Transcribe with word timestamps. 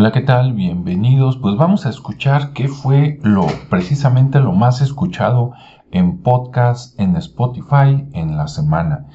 Hola, 0.00 0.12
¿qué 0.12 0.22
tal? 0.22 0.54
Bienvenidos. 0.54 1.36
Pues 1.36 1.56
vamos 1.56 1.84
a 1.84 1.90
escuchar 1.90 2.54
qué 2.54 2.68
fue 2.68 3.18
lo 3.22 3.46
precisamente 3.68 4.40
lo 4.40 4.52
más 4.52 4.80
escuchado 4.80 5.52
en 5.90 6.22
podcast 6.22 6.98
en 6.98 7.16
Spotify 7.16 8.08
en 8.14 8.38
la 8.38 8.48
semana. 8.48 9.08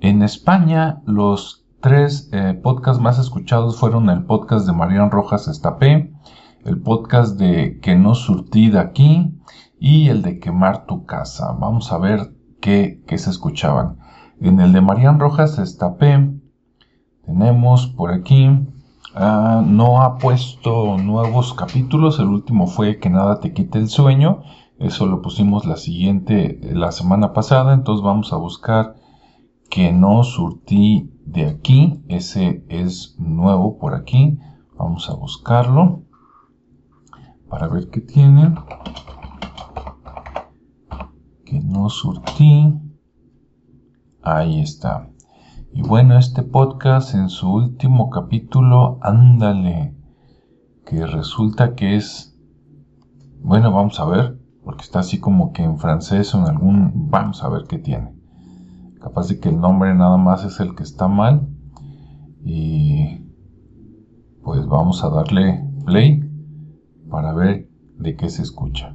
En 0.00 0.20
España, 0.20 1.00
los 1.06 1.64
tres 1.80 2.28
eh, 2.32 2.58
podcasts 2.60 3.00
más 3.00 3.20
escuchados 3.20 3.78
fueron 3.78 4.10
el 4.10 4.24
podcast 4.24 4.66
de 4.66 4.72
Marian 4.72 5.12
Rojas 5.12 5.46
Estapé, 5.46 6.12
el 6.64 6.80
podcast 6.80 7.38
de 7.38 7.78
Que 7.78 7.94
no 7.94 8.16
surtí 8.16 8.68
de 8.68 8.80
aquí 8.80 9.38
y 9.78 10.08
el 10.08 10.22
de 10.22 10.40
Quemar 10.40 10.86
tu 10.86 11.06
casa. 11.06 11.52
Vamos 11.52 11.92
a 11.92 11.98
ver 11.98 12.34
qué, 12.60 13.00
qué 13.06 13.16
se 13.16 13.30
escuchaban. 13.30 13.98
En 14.40 14.58
el 14.58 14.72
de 14.72 14.80
Marian 14.80 15.20
Rojas 15.20 15.60
Estapé 15.60 16.32
tenemos 17.24 17.86
por 17.86 18.10
aquí 18.10 18.50
Ah, 19.14 19.62
no 19.66 20.00
ha 20.00 20.16
puesto 20.16 20.96
nuevos 20.96 21.52
capítulos. 21.52 22.18
El 22.18 22.28
último 22.28 22.66
fue 22.66 22.98
Que 22.98 23.10
nada 23.10 23.40
te 23.40 23.52
quite 23.52 23.78
el 23.78 23.88
sueño. 23.88 24.42
Eso 24.78 25.06
lo 25.06 25.20
pusimos 25.20 25.66
la 25.66 25.76
siguiente, 25.76 26.58
la 26.72 26.92
semana 26.92 27.32
pasada. 27.32 27.74
Entonces 27.74 28.02
vamos 28.02 28.32
a 28.32 28.36
buscar 28.36 28.96
que 29.70 29.92
no 29.92 30.24
surtí 30.24 31.10
de 31.26 31.46
aquí. 31.46 32.02
Ese 32.08 32.64
es 32.68 33.14
nuevo 33.18 33.78
por 33.78 33.94
aquí. 33.94 34.38
Vamos 34.76 35.08
a 35.10 35.14
buscarlo 35.14 36.02
para 37.48 37.68
ver 37.68 37.90
qué 37.90 38.00
tiene. 38.00 38.54
Que 41.44 41.60
no 41.60 41.90
surtí. 41.90 42.74
Ahí 44.22 44.60
está. 44.60 45.11
Y 45.74 45.80
bueno, 45.80 46.18
este 46.18 46.42
podcast 46.42 47.14
en 47.14 47.30
su 47.30 47.50
último 47.50 48.10
capítulo, 48.10 48.98
ándale, 49.00 49.96
que 50.84 51.06
resulta 51.06 51.74
que 51.74 51.96
es, 51.96 52.38
bueno, 53.40 53.72
vamos 53.72 53.98
a 53.98 54.04
ver, 54.04 54.38
porque 54.64 54.82
está 54.82 55.00
así 55.00 55.18
como 55.18 55.54
que 55.54 55.62
en 55.62 55.78
francés 55.78 56.34
o 56.34 56.40
en 56.40 56.46
algún, 56.46 57.10
vamos 57.10 57.42
a 57.42 57.48
ver 57.48 57.62
qué 57.66 57.78
tiene. 57.78 58.14
Capaz 59.00 59.28
de 59.28 59.40
que 59.40 59.48
el 59.48 59.60
nombre 59.60 59.94
nada 59.94 60.18
más 60.18 60.44
es 60.44 60.60
el 60.60 60.74
que 60.74 60.82
está 60.82 61.08
mal. 61.08 61.48
Y 62.44 63.22
pues 64.42 64.66
vamos 64.66 65.02
a 65.02 65.08
darle 65.08 65.64
play 65.86 66.22
para 67.08 67.32
ver 67.32 67.70
de 67.98 68.14
qué 68.16 68.28
se 68.28 68.42
escucha. 68.42 68.94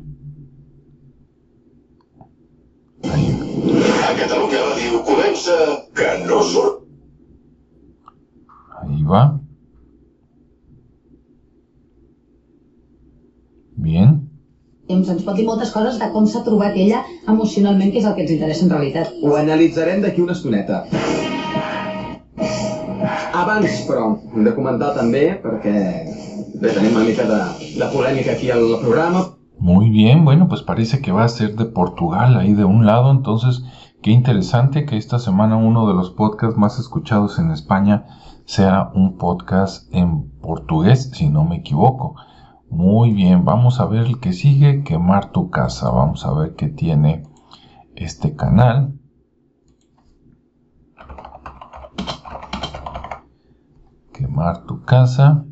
Ahí 3.12 3.86
va. 9.07 9.23
Bien. 13.88 14.15
Doncs 14.88 15.09
ens 15.11 15.23
pot 15.25 15.35
dir 15.35 15.45
moltes 15.47 15.71
coses 15.75 15.97
de 16.01 16.09
com 16.13 16.27
s'ha 16.27 16.43
trobat 16.45 16.75
ella 16.79 17.03
emocionalment, 17.27 17.91
que 17.91 18.01
és 18.01 18.07
el 18.07 18.15
que 18.15 18.23
ens 18.25 18.35
interessa 18.35 18.65
en 18.65 18.73
realitat. 18.73 19.15
Ho 19.23 19.35
analitzarem 19.39 20.03
d'aquí 20.03 20.23
una 20.23 20.35
estoneta. 20.38 20.83
Abans, 23.38 23.81
però, 23.88 24.13
hem 24.33 24.47
de 24.47 24.53
comentar 24.55 24.93
també, 24.95 25.25
perquè 25.43 25.75
bé, 26.61 26.71
tenim 26.71 26.95
una 26.95 27.05
mica 27.05 27.27
de, 27.27 27.41
de 27.75 27.89
polèmica 27.93 28.33
aquí 28.33 28.49
al 28.51 28.65
programa. 28.81 29.27
Muy 29.59 29.89
bien, 29.89 30.23
bueno, 30.23 30.47
pues 30.47 30.61
parece 30.61 31.01
que 31.01 31.11
va 31.11 31.23
a 31.25 31.29
ser 31.29 31.55
de 31.55 31.65
Portugal 31.65 32.38
ahí 32.38 32.53
de 32.53 32.65
un 32.65 32.85
lado, 32.85 33.11
entonces 33.11 33.63
Qué 34.08 34.13
interesante 34.13 34.86
que 34.86 34.95
esta 34.95 35.19
semana 35.19 35.58
uno 35.58 35.86
de 35.86 35.94
los 35.94 36.11
podcasts 36.11 36.58
más 36.58 36.80
escuchados 36.80 37.39
en 37.39 37.52
España 37.52 38.05
sea 38.45 38.89
un 38.95 39.17
podcast 39.17 39.94
en 39.94 40.31
portugués, 40.39 41.12
si 41.13 41.28
no 41.28 41.44
me 41.44 41.57
equivoco. 41.57 42.16
Muy 42.69 43.12
bien, 43.12 43.44
vamos 43.44 43.81
a 43.81 43.85
ver 43.85 44.06
el 44.06 44.22
que 44.22 44.31
sigue, 44.31 44.85
quemar 44.85 45.34
tu 45.34 45.50
casa. 45.50 45.90
Vamos 45.90 46.25
a 46.25 46.31
ver 46.31 46.56
qué 46.56 46.69
tiene 46.69 47.23
este 47.97 48.34
canal. 48.34 48.97
Quemar 54.13 54.63
tu 54.68 54.85
casa. 54.85 55.44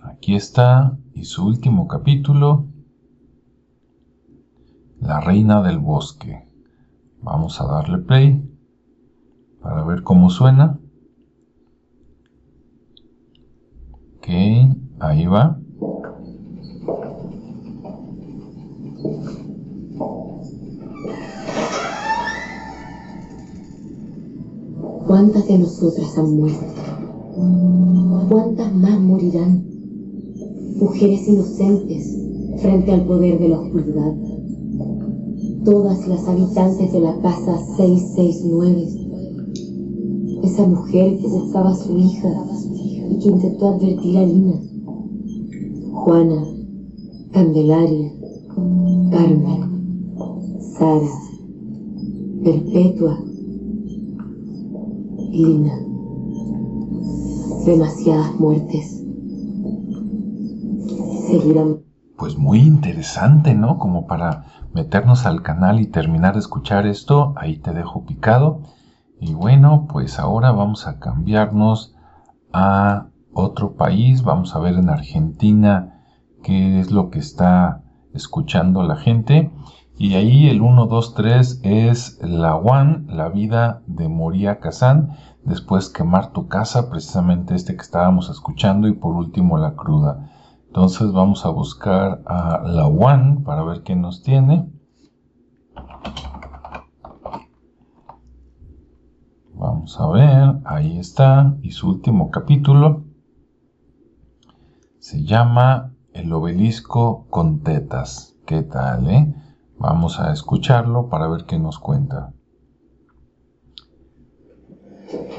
Aquí 0.00 0.36
está. 0.36 0.96
Y 1.12 1.24
su 1.24 1.44
último 1.44 1.88
capítulo. 1.88 2.68
La 5.06 5.20
reina 5.20 5.62
del 5.62 5.78
bosque. 5.78 6.48
Vamos 7.22 7.60
a 7.60 7.66
darle 7.66 7.98
play 7.98 8.42
para 9.62 9.84
ver 9.84 10.02
cómo 10.02 10.30
suena. 10.30 10.80
Ok, 14.16 14.26
ahí 14.98 15.26
va. 15.26 15.60
¿Cuántas 25.06 25.46
de 25.46 25.58
nosotras 25.58 26.18
han 26.18 26.36
muerto? 26.36 26.66
¿Cuántas 28.28 28.74
más 28.74 28.98
morirán? 28.98 29.64
Mujeres 30.80 31.28
inocentes 31.28 32.60
frente 32.60 32.92
al 32.92 33.04
poder 33.04 33.38
de 33.38 33.48
la 33.50 33.60
oscuridad 33.60 34.35
todas 35.66 36.06
las 36.06 36.26
habitantes 36.28 36.92
de 36.92 37.00
la 37.00 37.20
casa 37.20 37.58
669. 37.76 38.86
Esa 40.44 40.64
mujer 40.64 41.18
que 41.18 41.26
buscaba 41.26 41.70
a 41.70 41.74
su 41.74 41.98
hija 41.98 42.32
y 43.10 43.18
que 43.18 43.28
intentó 43.28 43.70
advertir 43.70 44.16
a 44.16 44.24
Lina. 44.24 44.60
Juana, 45.92 46.44
Candelaria, 47.32 48.12
Carmen, 49.10 50.14
Sara, 50.78 51.10
Perpetua, 52.44 53.18
Lina. 55.32 55.80
Demasiadas 57.66 58.38
muertes. 58.38 59.02
Seguirán. 61.28 61.85
Pues 62.16 62.38
muy 62.38 62.60
interesante, 62.60 63.54
¿no? 63.54 63.78
Como 63.78 64.06
para 64.06 64.46
meternos 64.72 65.26
al 65.26 65.42
canal 65.42 65.80
y 65.80 65.86
terminar 65.86 66.34
de 66.34 66.40
escuchar 66.40 66.86
esto, 66.86 67.34
ahí 67.36 67.58
te 67.58 67.72
dejo 67.72 68.06
picado. 68.06 68.62
Y 69.20 69.34
bueno, 69.34 69.86
pues 69.88 70.18
ahora 70.18 70.50
vamos 70.52 70.86
a 70.86 70.98
cambiarnos 70.98 71.94
a 72.52 73.08
otro 73.34 73.74
país. 73.74 74.22
Vamos 74.22 74.54
a 74.54 74.58
ver 74.60 74.74
en 74.74 74.88
Argentina 74.88 76.04
qué 76.42 76.80
es 76.80 76.90
lo 76.90 77.10
que 77.10 77.18
está 77.18 77.82
escuchando 78.14 78.82
la 78.82 78.96
gente. 78.96 79.50
Y 79.98 80.14
ahí 80.14 80.48
el 80.48 80.60
1, 80.62 80.86
2, 80.86 81.14
3 81.14 81.60
es 81.62 82.18
la 82.22 82.56
One, 82.56 83.04
la 83.08 83.28
vida 83.28 83.82
de 83.86 84.08
Moria 84.08 84.58
Kazan. 84.60 85.16
Después 85.44 85.90
quemar 85.90 86.32
tu 86.32 86.48
casa, 86.48 86.90
precisamente 86.90 87.54
este 87.54 87.76
que 87.76 87.82
estábamos 87.82 88.30
escuchando. 88.30 88.88
Y 88.88 88.92
por 88.92 89.14
último 89.14 89.58
la 89.58 89.74
cruda. 89.74 90.30
Entonces 90.76 91.10
vamos 91.10 91.46
a 91.46 91.48
buscar 91.48 92.20
a 92.26 92.60
la 92.66 92.86
One 92.86 93.40
para 93.46 93.64
ver 93.64 93.82
qué 93.82 93.96
nos 93.96 94.22
tiene. 94.22 94.68
Vamos 99.54 99.98
a 99.98 100.06
ver, 100.10 100.56
ahí 100.66 100.98
está. 100.98 101.56
Y 101.62 101.70
su 101.70 101.88
último 101.88 102.30
capítulo 102.30 103.04
se 104.98 105.24
llama 105.24 105.94
El 106.12 106.30
obelisco 106.34 107.26
con 107.30 107.60
tetas. 107.60 108.36
¿Qué 108.44 108.62
tal, 108.62 109.08
eh? 109.08 109.34
Vamos 109.78 110.20
a 110.20 110.30
escucharlo 110.30 111.08
para 111.08 111.26
ver 111.26 111.46
qué 111.46 111.58
nos 111.58 111.78
cuenta. 111.78 112.34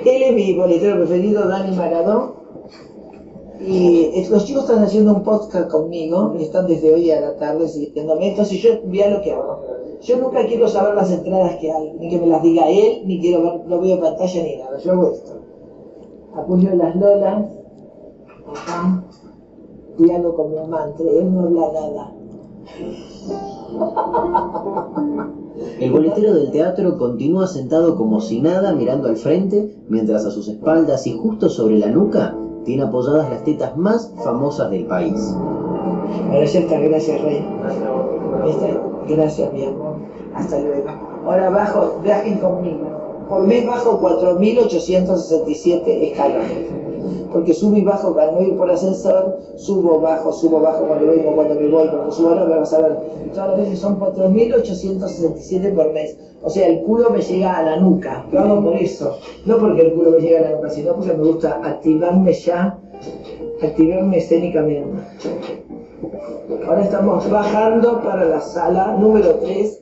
Él 0.04 0.24
es 0.24 0.34
mi 0.34 0.56
preferido, 0.56 1.48
Dani 1.48 1.78
Maradón. 1.78 2.37
Y 3.60 4.28
los 4.30 4.46
chicos 4.46 4.64
están 4.64 4.84
haciendo 4.84 5.14
un 5.14 5.24
podcast 5.24 5.70
conmigo, 5.70 6.36
están 6.40 6.68
desde 6.68 6.94
hoy 6.94 7.10
a 7.12 7.22
la 7.22 7.36
tarde 7.38 7.68
siguiéndome, 7.68 8.30
entonces 8.30 8.62
yo 8.62 8.72
vea 8.86 9.10
lo 9.10 9.22
que 9.22 9.34
hago. 9.34 9.62
Yo 10.02 10.18
nunca 10.18 10.46
quiero 10.46 10.68
saber 10.68 10.94
las 10.94 11.12
entradas 11.12 11.56
que 11.56 11.72
hay, 11.72 11.94
ni 12.00 12.10
que 12.10 12.20
me 12.20 12.28
las 12.28 12.44
diga 12.44 12.70
él, 12.70 13.02
ni 13.06 13.20
quiero 13.20 13.42
ver, 13.42 13.66
no 13.66 13.82
veo 13.82 14.00
pantalla 14.00 14.44
ni 14.44 14.58
nada, 14.58 14.78
yo 14.78 14.92
hago 14.92 15.12
esto. 15.12 15.42
Apoyo 16.36 16.76
las 16.76 16.96
lolas, 16.96 17.46
acá, 18.46 19.04
hago 20.16 20.36
como 20.36 20.64
un 20.64 20.70
mantra, 20.70 21.10
él 21.10 21.34
no 21.34 21.66
habla 21.66 21.82
nada. 21.82 22.14
El 25.80 25.92
boletero 25.92 26.36
del 26.36 26.52
teatro 26.52 26.98
continúa 27.00 27.48
sentado 27.48 27.98
como 27.98 28.22
si 28.22 28.40
nada 28.40 28.74
mirando 28.74 29.08
al 29.08 29.18
frente, 29.18 29.76
mientras 29.90 30.26
a 30.26 30.32
sus 30.32 30.48
espaldas 30.48 31.08
y 31.08 31.18
justo 31.18 31.50
sobre 31.50 31.80
la 31.80 31.88
nuca 31.88 32.38
tiene 32.66 32.84
apoyadas 32.84 33.30
las 33.30 33.44
tetas 33.44 33.76
más 33.78 34.14
famosas 34.24 34.70
del 34.72 34.86
país. 34.86 35.36
Está, 36.34 36.80
gracias 36.80 37.22
Rey. 37.22 37.46
Gracias 39.08 39.54
mi 39.54 39.66
amor. 39.66 39.96
Hasta 40.34 40.60
luego. 40.60 40.90
Ahora 41.26 41.50
bajo, 41.50 42.00
viajen 42.04 42.40
conmigo. 42.40 43.26
Por 43.30 43.46
mes 43.46 43.66
bajo 43.66 44.00
4.867 44.02 45.84
escalones. 45.86 46.87
Porque 47.32 47.54
subo 47.54 47.78
y 47.78 47.82
bajo 47.82 48.14
cuando 48.14 48.40
no 48.40 48.48
ir 48.48 48.58
por 48.58 48.70
ascensor, 48.70 49.40
subo, 49.56 50.00
bajo, 50.00 50.32
subo, 50.32 50.60
bajo 50.60 50.86
cuando 50.86 51.08
vengo, 51.08 51.36
cuando 51.36 51.56
me 51.56 51.68
voy, 51.68 51.88
cuando 51.88 52.12
subo 52.12 52.30
ahora 52.30 52.46
me 52.46 52.58
vas 52.58 52.74
a 52.74 52.82
ver, 52.82 52.98
todas 53.34 53.50
las 53.50 53.58
veces 53.60 53.80
son 53.80 54.00
4.867 54.00 55.74
por 55.74 55.94
mes. 55.94 56.18
O 56.44 56.50
sea, 56.50 56.68
el 56.68 56.82
culo 56.84 57.10
me 57.10 57.22
llega 57.22 57.58
a 57.58 57.64
la 57.64 57.78
nuca, 57.78 58.26
lo 58.32 58.40
hago 58.40 58.64
por 58.64 58.76
eso, 58.76 59.18
no 59.46 59.58
porque 59.58 59.82
el 59.82 59.94
culo 59.94 60.12
me 60.12 60.20
llega 60.20 60.40
a 60.40 60.44
la 60.44 60.56
nuca, 60.58 60.70
sino 60.70 60.94
porque 60.94 61.14
me 61.14 61.24
gusta 61.24 61.60
activarme 61.64 62.34
ya, 62.34 62.78
activarme 63.62 64.18
escénicamente. 64.18 65.02
Ahora 66.68 66.84
estamos 66.84 67.30
bajando 67.30 68.02
para 68.02 68.26
la 68.26 68.42
sala 68.42 68.98
número 69.00 69.36
3. 69.36 69.82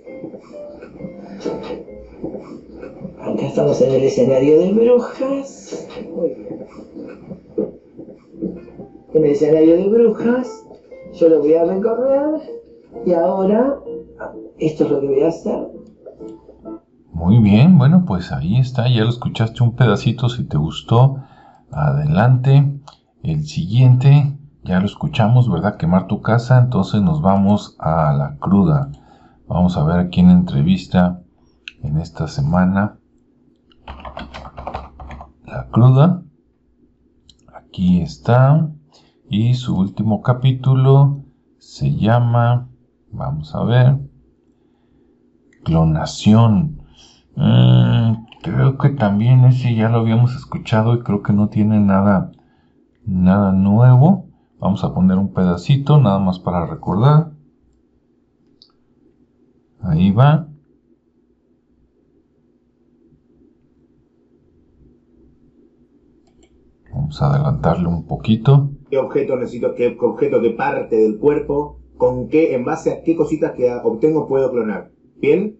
Acá 3.21 3.47
estamos 3.47 3.81
en 3.81 3.91
el 3.91 4.03
escenario 4.03 4.59
de 4.59 4.71
brujas. 4.71 5.84
En 9.13 9.23
el 9.23 9.31
escenario 9.31 9.77
de 9.77 9.87
brujas, 9.87 10.65
yo 11.13 11.29
lo 11.29 11.39
voy 11.39 11.53
a 11.53 11.63
recorrer. 11.63 12.41
Y 13.05 13.13
ahora, 13.13 13.79
esto 14.57 14.85
es 14.85 14.91
lo 14.91 14.99
que 14.99 15.07
voy 15.07 15.21
a 15.21 15.27
hacer. 15.27 15.67
Muy 17.11 17.39
bien, 17.39 17.77
bueno, 17.77 18.03
pues 18.05 18.31
ahí 18.31 18.57
está, 18.57 18.89
ya 18.89 19.03
lo 19.03 19.09
escuchaste 19.09 19.63
un 19.63 19.75
pedacito, 19.75 20.27
si 20.27 20.43
te 20.43 20.57
gustó, 20.57 21.23
adelante. 21.71 22.79
El 23.23 23.45
siguiente, 23.45 24.37
ya 24.63 24.79
lo 24.79 24.85
escuchamos, 24.85 25.49
¿verdad? 25.49 25.77
Quemar 25.77 26.07
tu 26.07 26.21
casa, 26.21 26.59
entonces 26.59 27.01
nos 27.01 27.21
vamos 27.21 27.77
a 27.79 28.13
la 28.13 28.37
cruda. 28.37 28.91
Vamos 29.47 29.77
a 29.77 29.83
ver 29.83 29.99
a 29.99 30.09
quién 30.09 30.29
entrevista 30.29 31.21
en 31.83 31.97
esta 31.99 32.27
semana. 32.27 32.97
La 35.55 35.67
cruda. 35.67 36.21
Aquí 37.53 38.01
está. 38.01 38.71
Y 39.29 39.53
su 39.53 39.73
último 39.73 40.21
capítulo 40.21 41.23
se 41.59 41.95
llama, 41.95 42.67
vamos 43.09 43.55
a 43.55 43.63
ver, 43.63 43.97
clonación. 45.63 46.81
Mm, 47.37 48.25
creo 48.43 48.77
que 48.77 48.89
también 48.89 49.45
ese 49.45 49.73
ya 49.75 49.87
lo 49.87 49.99
habíamos 49.99 50.35
escuchado 50.35 50.93
y 50.93 51.03
creo 51.03 51.23
que 51.23 51.31
no 51.31 51.47
tiene 51.47 51.79
nada, 51.79 52.33
nada 53.05 53.53
nuevo. 53.53 54.27
Vamos 54.59 54.83
a 54.83 54.93
poner 54.93 55.17
un 55.17 55.33
pedacito 55.33 55.97
nada 56.01 56.19
más 56.19 56.37
para 56.37 56.65
recordar. 56.65 57.31
Ahí 59.79 60.11
va. 60.11 60.49
Vamos 67.05 67.21
a 67.21 67.35
adelantarle 67.35 67.87
un 67.87 68.07
poquito. 68.07 68.71
¿Qué 68.89 68.97
objeto 68.97 69.35
necesito? 69.37 69.75
¿Qué 69.75 69.95
objeto 69.99 70.39
de 70.39 70.49
parte 70.49 70.95
del 70.95 71.19
cuerpo? 71.19 71.77
¿Con 71.97 72.29
qué, 72.29 72.55
en 72.55 72.65
base 72.65 72.91
a 72.91 73.03
qué 73.03 73.15
cositas 73.15 73.51
que 73.51 73.71
obtengo 73.83 74.27
puedo 74.27 74.49
clonar? 74.51 74.89
¿Piel? 75.21 75.59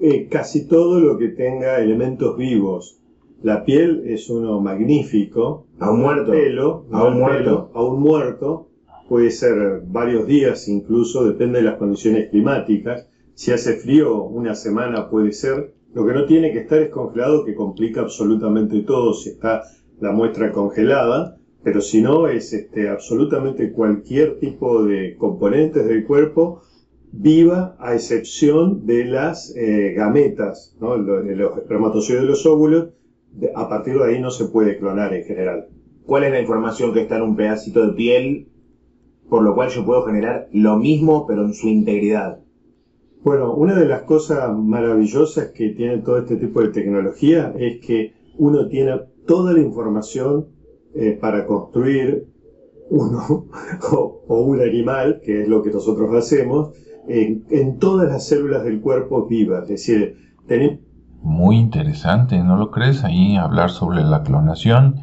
Eh, 0.00 0.26
casi 0.28 0.66
todo 0.66 0.98
lo 0.98 1.16
que 1.16 1.28
tenga 1.28 1.78
elementos 1.78 2.36
vivos. 2.36 2.98
La 3.40 3.64
piel 3.64 4.02
es 4.04 4.28
uno 4.30 4.60
magnífico. 4.60 5.68
A 5.78 5.92
un 5.92 6.00
muerto. 6.00 6.32
Pelo, 6.32 6.86
A 6.90 7.04
un 7.04 7.12
el 7.12 7.18
muerto. 7.20 7.38
pelo, 7.38 7.70
a 7.72 7.84
un 7.84 8.00
muerto. 8.00 8.68
Puede 9.08 9.30
ser 9.30 9.82
varios 9.86 10.26
días 10.26 10.66
incluso, 10.66 11.24
depende 11.24 11.60
de 11.60 11.66
las 11.66 11.76
condiciones 11.76 12.30
climáticas. 12.30 13.06
Si 13.34 13.52
hace 13.52 13.74
frío, 13.74 14.24
una 14.24 14.56
semana 14.56 15.08
puede 15.08 15.30
ser. 15.30 15.72
Lo 15.94 16.04
que 16.04 16.14
no 16.14 16.24
tiene 16.24 16.52
que 16.52 16.58
estar 16.60 16.80
es 16.80 16.90
congelado, 16.90 17.44
que 17.44 17.54
complica 17.54 18.00
absolutamente 18.00 18.80
todo 18.80 19.14
si 19.14 19.30
está 19.30 19.62
la 20.00 20.12
muestra 20.12 20.52
congelada. 20.52 21.36
Pero 21.62 21.80
si 21.82 22.00
no, 22.00 22.26
es 22.28 22.52
este, 22.54 22.88
absolutamente 22.88 23.70
cualquier 23.72 24.38
tipo 24.38 24.82
de 24.84 25.16
componentes 25.18 25.86
del 25.86 26.06
cuerpo 26.06 26.62
viva 27.12 27.76
a 27.78 27.94
excepción 27.94 28.86
de 28.86 29.04
las 29.04 29.54
eh, 29.56 29.92
gametas, 29.96 30.76
¿no? 30.80 30.96
Lo- 30.96 31.22
de 31.22 31.36
los 31.36 31.56
espermatozoides 31.58 32.22
de 32.22 32.28
los 32.28 32.46
óvulos. 32.46 32.90
A 33.54 33.68
partir 33.68 33.98
de 33.98 34.04
ahí 34.04 34.20
no 34.20 34.30
se 34.30 34.46
puede 34.46 34.78
clonar 34.78 35.12
en 35.14 35.24
general. 35.24 35.66
¿Cuál 36.06 36.24
es 36.24 36.32
la 36.32 36.40
información 36.40 36.92
que 36.92 37.02
está 37.02 37.16
en 37.16 37.22
un 37.22 37.36
pedacito 37.36 37.86
de 37.86 37.92
piel 37.92 38.46
por 39.28 39.42
lo 39.44 39.54
cual 39.54 39.68
yo 39.68 39.84
puedo 39.84 40.02
generar 40.04 40.48
lo 40.52 40.76
mismo 40.76 41.26
pero 41.26 41.44
en 41.44 41.52
su 41.54 41.68
integridad? 41.68 42.40
Bueno, 43.22 43.54
una 43.54 43.78
de 43.78 43.86
las 43.86 44.02
cosas 44.02 44.50
maravillosas 44.56 45.48
que 45.48 45.68
tiene 45.70 45.98
todo 45.98 46.18
este 46.18 46.36
tipo 46.36 46.62
de 46.62 46.68
tecnología 46.68 47.52
es 47.58 47.78
que 47.84 48.14
uno 48.38 48.66
tiene 48.68 48.98
toda 49.26 49.52
la 49.52 49.60
información 49.60 50.48
eh, 50.94 51.18
para 51.20 51.46
construir 51.46 52.26
uno 52.90 53.46
o, 53.92 54.40
un 54.40 54.60
animal, 54.60 55.20
que 55.24 55.42
es 55.42 55.48
lo 55.48 55.62
que 55.62 55.70
nosotros 55.70 56.14
hacemos, 56.14 56.72
en, 57.08 57.44
en 57.50 57.78
todas 57.78 58.08
las 58.08 58.26
células 58.26 58.64
del 58.64 58.80
cuerpo 58.80 59.26
vivas. 59.26 59.64
Es 59.64 59.68
decir, 59.68 60.16
tenemos 60.46 60.80
Muy 61.22 61.56
interesante, 61.56 62.38
¿no 62.42 62.56
lo 62.56 62.70
crees? 62.70 63.04
Ahí 63.04 63.36
hablar 63.36 63.70
sobre 63.70 64.02
la 64.02 64.22
clonación. 64.22 64.96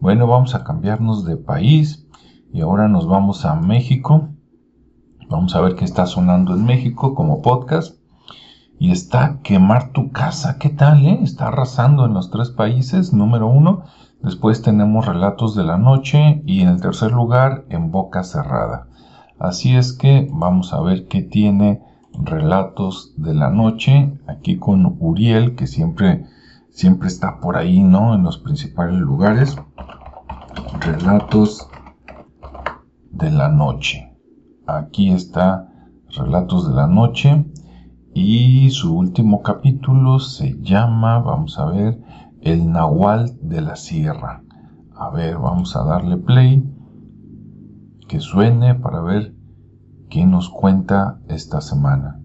Bueno, 0.00 0.26
vamos 0.26 0.54
a 0.54 0.64
cambiarnos 0.64 1.24
de 1.24 1.36
país 1.36 2.06
y 2.52 2.60
ahora 2.60 2.88
nos 2.88 3.06
vamos 3.06 3.44
a 3.44 3.54
México. 3.54 4.28
Vamos 5.28 5.54
a 5.56 5.60
ver 5.60 5.74
qué 5.74 5.84
está 5.84 6.06
sonando 6.06 6.54
en 6.54 6.64
México 6.64 7.14
como 7.14 7.42
podcast. 7.42 7.98
Y 8.78 8.90
está 8.90 9.40
Quemar 9.42 9.92
tu 9.92 10.10
casa. 10.10 10.58
¿Qué 10.58 10.70
tal, 10.70 11.06
eh? 11.06 11.20
Está 11.22 11.48
arrasando 11.48 12.04
en 12.06 12.14
los 12.14 12.30
tres 12.30 12.50
países, 12.50 13.12
número 13.12 13.48
uno. 13.48 13.84
Después 14.22 14.62
tenemos 14.62 15.06
Relatos 15.06 15.54
de 15.54 15.64
la 15.64 15.76
Noche 15.76 16.42
y 16.46 16.60
en 16.60 16.68
el 16.68 16.80
tercer 16.80 17.12
lugar, 17.12 17.64
En 17.68 17.90
Boca 17.90 18.24
Cerrada. 18.24 18.88
Así 19.38 19.76
es 19.76 19.92
que 19.92 20.28
vamos 20.32 20.72
a 20.72 20.80
ver 20.80 21.08
qué 21.08 21.22
tiene 21.22 21.82
Relatos 22.18 23.12
de 23.16 23.34
la 23.34 23.50
Noche 23.50 24.18
aquí 24.26 24.56
con 24.58 24.96
Uriel, 25.00 25.56
que 25.56 25.66
siempre, 25.66 26.24
siempre 26.70 27.08
está 27.08 27.40
por 27.40 27.56
ahí, 27.56 27.80
¿no? 27.82 28.14
En 28.14 28.22
los 28.22 28.38
principales 28.38 28.98
lugares. 28.98 29.56
Relatos 30.80 31.68
de 33.10 33.30
la 33.30 33.48
Noche. 33.48 34.16
Aquí 34.66 35.10
está 35.10 35.68
Relatos 36.16 36.68
de 36.68 36.74
la 36.74 36.86
Noche. 36.86 37.44
Y 38.16 38.70
su 38.70 38.96
último 38.96 39.42
capítulo 39.42 40.20
se 40.20 40.56
llama, 40.60 41.18
vamos 41.18 41.58
a 41.58 41.66
ver, 41.66 41.98
El 42.42 42.70
Nahual 42.70 43.36
de 43.42 43.60
la 43.60 43.74
Sierra. 43.74 44.44
A 44.94 45.10
ver, 45.10 45.36
vamos 45.36 45.74
a 45.74 45.82
darle 45.82 46.16
play. 46.18 46.62
Que 48.06 48.20
suene 48.20 48.76
para 48.76 49.00
ver 49.00 49.34
qué 50.10 50.24
nos 50.26 50.48
cuenta 50.48 51.18
esta 51.28 51.60
semana. 51.60 52.20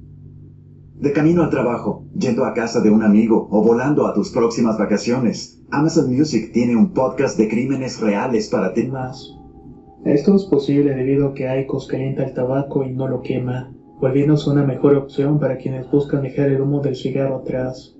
De 0.99 1.11
camino 1.11 1.41
al 1.41 1.49
trabajo, 1.49 2.05
yendo 2.13 2.45
a 2.45 2.53
casa 2.53 2.81
de 2.81 2.91
un 2.91 3.01
amigo 3.01 3.47
o 3.49 3.63
volando 3.63 4.05
a 4.05 4.13
tus 4.13 4.29
próximas 4.29 4.77
vacaciones, 4.77 5.59
Amazon 5.71 6.15
Music 6.15 6.51
tiene 6.53 6.75
un 6.75 6.93
podcast 6.93 7.35
de 7.35 7.49
crímenes 7.49 7.99
reales 7.99 8.47
para 8.49 8.73
ti. 8.75 8.85
más. 8.85 9.35
Esto 10.05 10.35
es 10.35 10.43
posible 10.43 10.93
debido 10.93 11.29
a 11.29 11.33
que 11.33 11.49
Aicos 11.49 11.87
calienta 11.87 12.23
el 12.25 12.35
tabaco 12.35 12.83
y 12.83 12.93
no 12.93 13.07
lo 13.07 13.21
quema, 13.21 13.73
volviéndose 13.99 14.49
una 14.49 14.65
mejor 14.65 14.95
opción 14.95 15.39
para 15.39 15.57
quienes 15.57 15.89
buscan 15.91 16.23
dejar 16.23 16.49
el 16.49 16.61
humo 16.61 16.79
del 16.79 16.95
cigarro 16.95 17.37
atrás. 17.37 17.95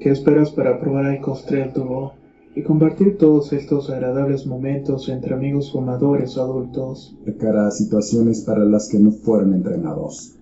¿Qué 0.00 0.10
esperas 0.10 0.50
para 0.50 0.80
probar 0.80 1.06
Aicos 1.06 1.44
Trail 1.44 1.72
Duo 1.74 2.12
y 2.54 2.62
compartir 2.62 3.18
todos 3.18 3.52
estos 3.52 3.90
agradables 3.90 4.46
momentos 4.46 5.08
entre 5.08 5.34
amigos 5.34 5.72
fumadores 5.72 6.38
adultos? 6.38 7.16
de 7.24 7.36
cara 7.36 7.66
a 7.66 7.70
situaciones 7.70 8.42
para 8.42 8.64
las 8.64 8.88
que 8.88 8.98
no 8.98 9.10
fueron 9.10 9.54
entrenados. 9.54 10.34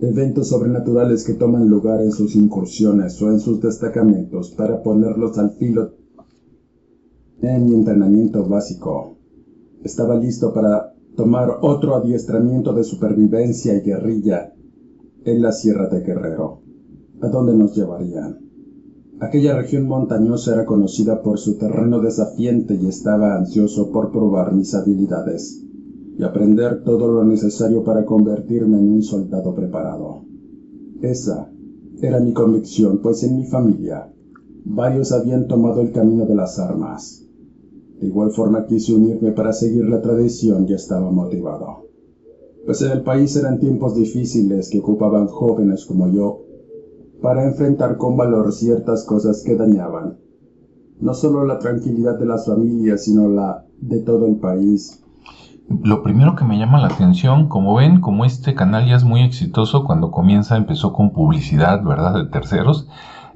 Eventos 0.00 0.48
sobrenaturales 0.48 1.24
que 1.24 1.34
toman 1.34 1.68
lugar 1.68 2.00
en 2.02 2.12
sus 2.12 2.36
incursiones 2.36 3.20
o 3.22 3.32
en 3.32 3.40
sus 3.40 3.60
destacamentos 3.60 4.50
para 4.50 4.82
ponerlos 4.82 5.38
al 5.38 5.50
filo. 5.52 5.92
En 7.40 7.66
mi 7.66 7.74
entrenamiento 7.74 8.44
básico, 8.46 9.16
estaba 9.82 10.16
listo 10.16 10.52
para 10.52 10.87
tomar 11.18 11.58
otro 11.62 11.96
adiestramiento 11.96 12.72
de 12.72 12.84
supervivencia 12.84 13.76
y 13.76 13.80
guerrilla 13.80 14.54
en 15.24 15.42
la 15.42 15.50
Sierra 15.50 15.88
de 15.88 16.02
Guerrero. 16.02 16.62
¿A 17.20 17.26
dónde 17.26 17.54
nos 17.54 17.74
llevarían? 17.74 18.38
Aquella 19.18 19.56
región 19.56 19.88
montañosa 19.88 20.54
era 20.54 20.64
conocida 20.64 21.20
por 21.20 21.40
su 21.40 21.58
terreno 21.58 21.98
desafiante 21.98 22.76
y 22.76 22.86
estaba 22.86 23.34
ansioso 23.34 23.90
por 23.90 24.12
probar 24.12 24.54
mis 24.54 24.72
habilidades 24.76 25.60
y 26.16 26.22
aprender 26.22 26.84
todo 26.84 27.10
lo 27.10 27.24
necesario 27.24 27.82
para 27.82 28.04
convertirme 28.04 28.78
en 28.78 28.92
un 28.92 29.02
soldado 29.02 29.56
preparado. 29.56 30.22
Esa 31.02 31.50
era 32.00 32.20
mi 32.20 32.32
convicción, 32.32 33.00
pues 33.02 33.24
en 33.24 33.38
mi 33.38 33.44
familia 33.44 34.08
varios 34.64 35.10
habían 35.10 35.48
tomado 35.48 35.80
el 35.80 35.90
camino 35.90 36.26
de 36.26 36.36
las 36.36 36.60
armas. 36.60 37.27
De 38.00 38.06
igual 38.06 38.30
forma 38.30 38.66
quise 38.66 38.94
unirme 38.94 39.32
para 39.32 39.52
seguir 39.52 39.84
la 39.84 40.00
tradición 40.00 40.66
y 40.68 40.72
estaba 40.72 41.10
motivado. 41.10 41.86
Pues 42.64 42.82
en 42.82 42.92
el 42.92 43.02
país 43.02 43.34
eran 43.36 43.60
tiempos 43.60 43.94
difíciles 43.94 44.70
que 44.70 44.78
ocupaban 44.78 45.26
jóvenes 45.26 45.84
como 45.86 46.08
yo 46.08 46.42
para 47.22 47.44
enfrentar 47.44 47.96
con 47.96 48.16
valor 48.16 48.52
ciertas 48.52 49.04
cosas 49.04 49.42
que 49.44 49.56
dañaban 49.56 50.18
no 51.00 51.14
solo 51.14 51.44
la 51.44 51.58
tranquilidad 51.58 52.18
de 52.18 52.26
las 52.26 52.46
familias, 52.46 53.04
sino 53.04 53.28
la 53.28 53.64
de 53.80 54.00
todo 54.00 54.26
el 54.26 54.36
país. 54.36 55.02
Lo 55.84 56.02
primero 56.02 56.34
que 56.34 56.44
me 56.44 56.58
llama 56.58 56.80
la 56.80 56.88
atención, 56.88 57.48
como 57.48 57.74
ven, 57.74 58.00
como 58.00 58.24
este 58.24 58.54
canal 58.54 58.88
ya 58.88 58.96
es 58.96 59.04
muy 59.04 59.22
exitoso, 59.22 59.84
cuando 59.84 60.10
comienza 60.10 60.56
empezó 60.56 60.92
con 60.92 61.12
publicidad, 61.12 61.84
¿verdad?, 61.84 62.14
de 62.14 62.30
terceros, 62.30 62.88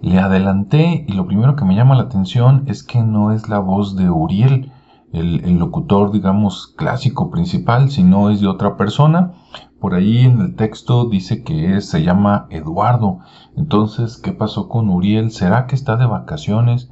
le 0.03 0.19
adelanté 0.19 1.05
y 1.09 1.13
lo 1.13 1.27
primero 1.27 1.55
que 1.55 1.65
me 1.65 1.77
llama 1.77 1.95
la 1.95 2.03
atención 2.03 2.65
es 2.67 2.83
que 2.83 3.03
no 3.03 3.31
es 3.31 3.49
la 3.49 3.61
voz 3.61 3.97
de 3.97 4.11
Uriel, 4.11 4.73
el, 5.13 5.59
locutor, 5.59 6.11
digamos, 6.11 6.75
clásico 6.77 7.31
principal, 7.31 7.91
sino 7.91 8.31
es 8.31 8.41
de 8.41 8.49
otra 8.49 8.77
persona. 8.77 9.33
Por 9.79 9.95
ahí 9.95 10.21
en 10.25 10.41
el 10.41 10.57
texto 10.57 11.09
dice 11.09 11.45
que 11.45 11.81
se 11.81 12.03
llama 12.03 12.47
Eduardo. 12.51 13.19
Entonces, 13.57 14.17
¿qué 14.17 14.33
pasó 14.33 14.69
con 14.69 14.89
Uriel? 14.89 15.31
¿Será 15.31 15.67
que 15.67 15.75
está 15.77 15.97
de 15.97 16.07
vacaciones? 16.07 16.91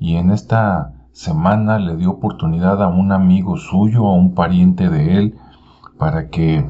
Y 0.00 0.16
en 0.16 0.30
esta 0.30 0.94
semana 1.12 1.78
le 1.78 1.96
dio 1.96 2.10
oportunidad 2.10 2.82
a 2.82 2.88
un 2.88 3.12
amigo 3.12 3.58
suyo, 3.58 4.06
a 4.06 4.14
un 4.14 4.34
pariente 4.34 4.88
de 4.88 5.18
él, 5.18 5.34
para 5.98 6.30
que 6.30 6.66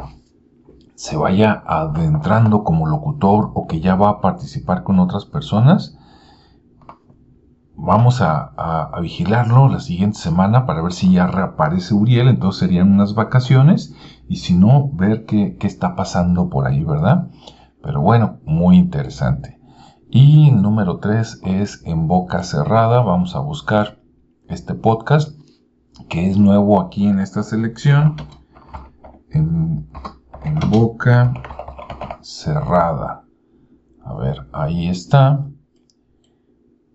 se 1.01 1.17
vaya 1.17 1.63
adentrando 1.67 2.63
como 2.63 2.87
locutor 2.87 3.53
o 3.55 3.67
que 3.67 3.81
ya 3.81 3.95
va 3.95 4.11
a 4.11 4.21
participar 4.21 4.83
con 4.83 4.99
otras 4.99 5.25
personas. 5.25 5.97
Vamos 7.75 8.21
a, 8.21 8.91
vigilarlo 9.01 9.71
la 9.71 9.81
siguiente 9.81 10.19
semana 10.19 10.67
para 10.67 10.83
ver 10.83 10.93
si 10.93 11.11
ya 11.11 11.27
reaparece 11.27 11.95
Uriel, 11.95 12.29
entonces 12.29 12.61
serían 12.61 12.93
unas 12.93 13.15
vacaciones 13.15 13.95
y 14.29 14.37
si 14.37 14.55
no, 14.55 14.91
ver 14.93 15.25
qué, 15.25 15.57
qué 15.59 15.67
está 15.67 15.97
pasando 15.97 16.51
por 16.51 16.67
ahí, 16.67 16.85
¿verdad? 16.85 17.31
Pero 17.83 18.03
bueno, 18.03 18.41
muy 18.45 18.77
interesante. 18.77 19.59
Y 20.11 20.51
número 20.51 20.99
3 20.99 21.41
es 21.45 21.83
en 21.87 22.09
boca 22.09 22.43
cerrada. 22.43 23.01
Vamos 23.01 23.35
a 23.35 23.41
buscar 23.41 24.01
este 24.49 24.75
podcast 24.75 25.41
que 26.11 26.29
es 26.29 26.37
nuevo 26.37 26.79
aquí 26.79 27.07
en 27.07 27.21
esta 27.21 27.43
selección. 27.43 28.17
Boca 30.71 31.35
cerrada. 32.23 33.25
A 34.05 34.15
ver, 34.15 34.47
ahí 34.53 34.89
está. 34.89 35.47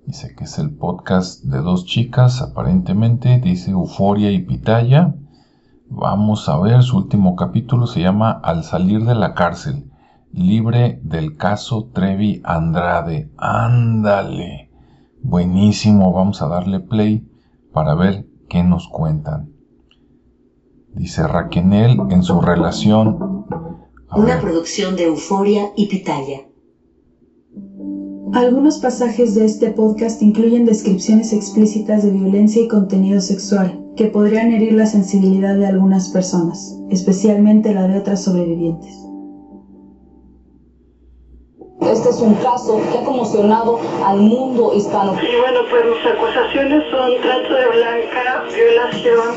Dice 0.06 0.36
que 0.36 0.44
es 0.44 0.60
el 0.60 0.75
podcast 0.75 1.44
de 1.44 1.60
dos 1.60 1.86
chicas, 1.86 2.42
aparentemente. 2.42 3.40
Dice 3.40 3.72
Euforia 3.72 4.32
y 4.32 4.40
Pitaya. 4.40 5.16
Vamos 5.88 6.50
a 6.50 6.60
ver, 6.60 6.84
su 6.84 6.98
último 6.98 7.36
capítulo 7.36 7.88
se 7.88 8.02
llama 8.02 8.32
Al 8.32 8.64
salir 8.64 9.06
de 9.06 9.16
la 9.16 9.34
cárcel, 9.34 9.92
libre 10.32 11.00
del 11.04 11.38
caso 11.38 11.90
Trevi 11.94 12.42
Andrade. 12.44 13.32
Ándale. 13.38 14.72
Buenísimo, 15.22 16.12
vamos 16.12 16.42
a 16.42 16.48
darle 16.48 16.80
play 16.80 17.28
para 17.72 17.96
ver 17.96 18.28
qué 18.50 18.64
nos 18.64 18.88
cuentan. 18.88 19.54
Dice 20.96 21.28
Raquel 21.28 22.00
en 22.10 22.24
su 22.24 22.40
relación. 22.40 23.46
Una 24.16 24.40
producción 24.40 24.96
de 24.96 25.04
Euforia 25.04 25.72
y 25.75 25.88
Pitaya. 25.88 26.48
Algunos 28.34 28.80
pasajes 28.80 29.36
de 29.36 29.46
este 29.46 29.72
podcast 29.72 30.22
incluyen 30.22 30.66
descripciones 30.66 31.34
explícitas 31.34 32.04
de 32.04 32.12
violencia 32.12 32.62
y 32.62 32.70
contenido 32.70 33.20
sexual 33.20 33.82
que 33.98 34.06
podrían 34.06 34.52
herir 34.52 34.74
la 34.74 34.86
sensibilidad 34.86 35.56
de 35.56 35.68
algunas 35.68 36.10
personas, 36.10 36.78
especialmente 36.90 37.74
la 37.74 37.88
de 37.88 38.00
otras 38.00 38.24
sobrevivientes. 38.24 39.06
Este 41.82 42.10
es 42.10 42.20
un 42.20 42.34
caso 42.36 42.82
que 42.92 42.98
ha 42.98 43.04
conmocionado 43.04 43.80
al 44.04 44.20
mundo 44.20 44.74
hispano. 44.74 45.14
Y 45.14 45.40
bueno, 45.40 45.60
pues 45.70 45.84
mis 45.86 46.06
acusaciones 46.06 46.84
son 46.90 47.12
trato 47.22 47.54
de 47.54 47.68
blanca, 47.68 48.44
violación, 48.54 49.36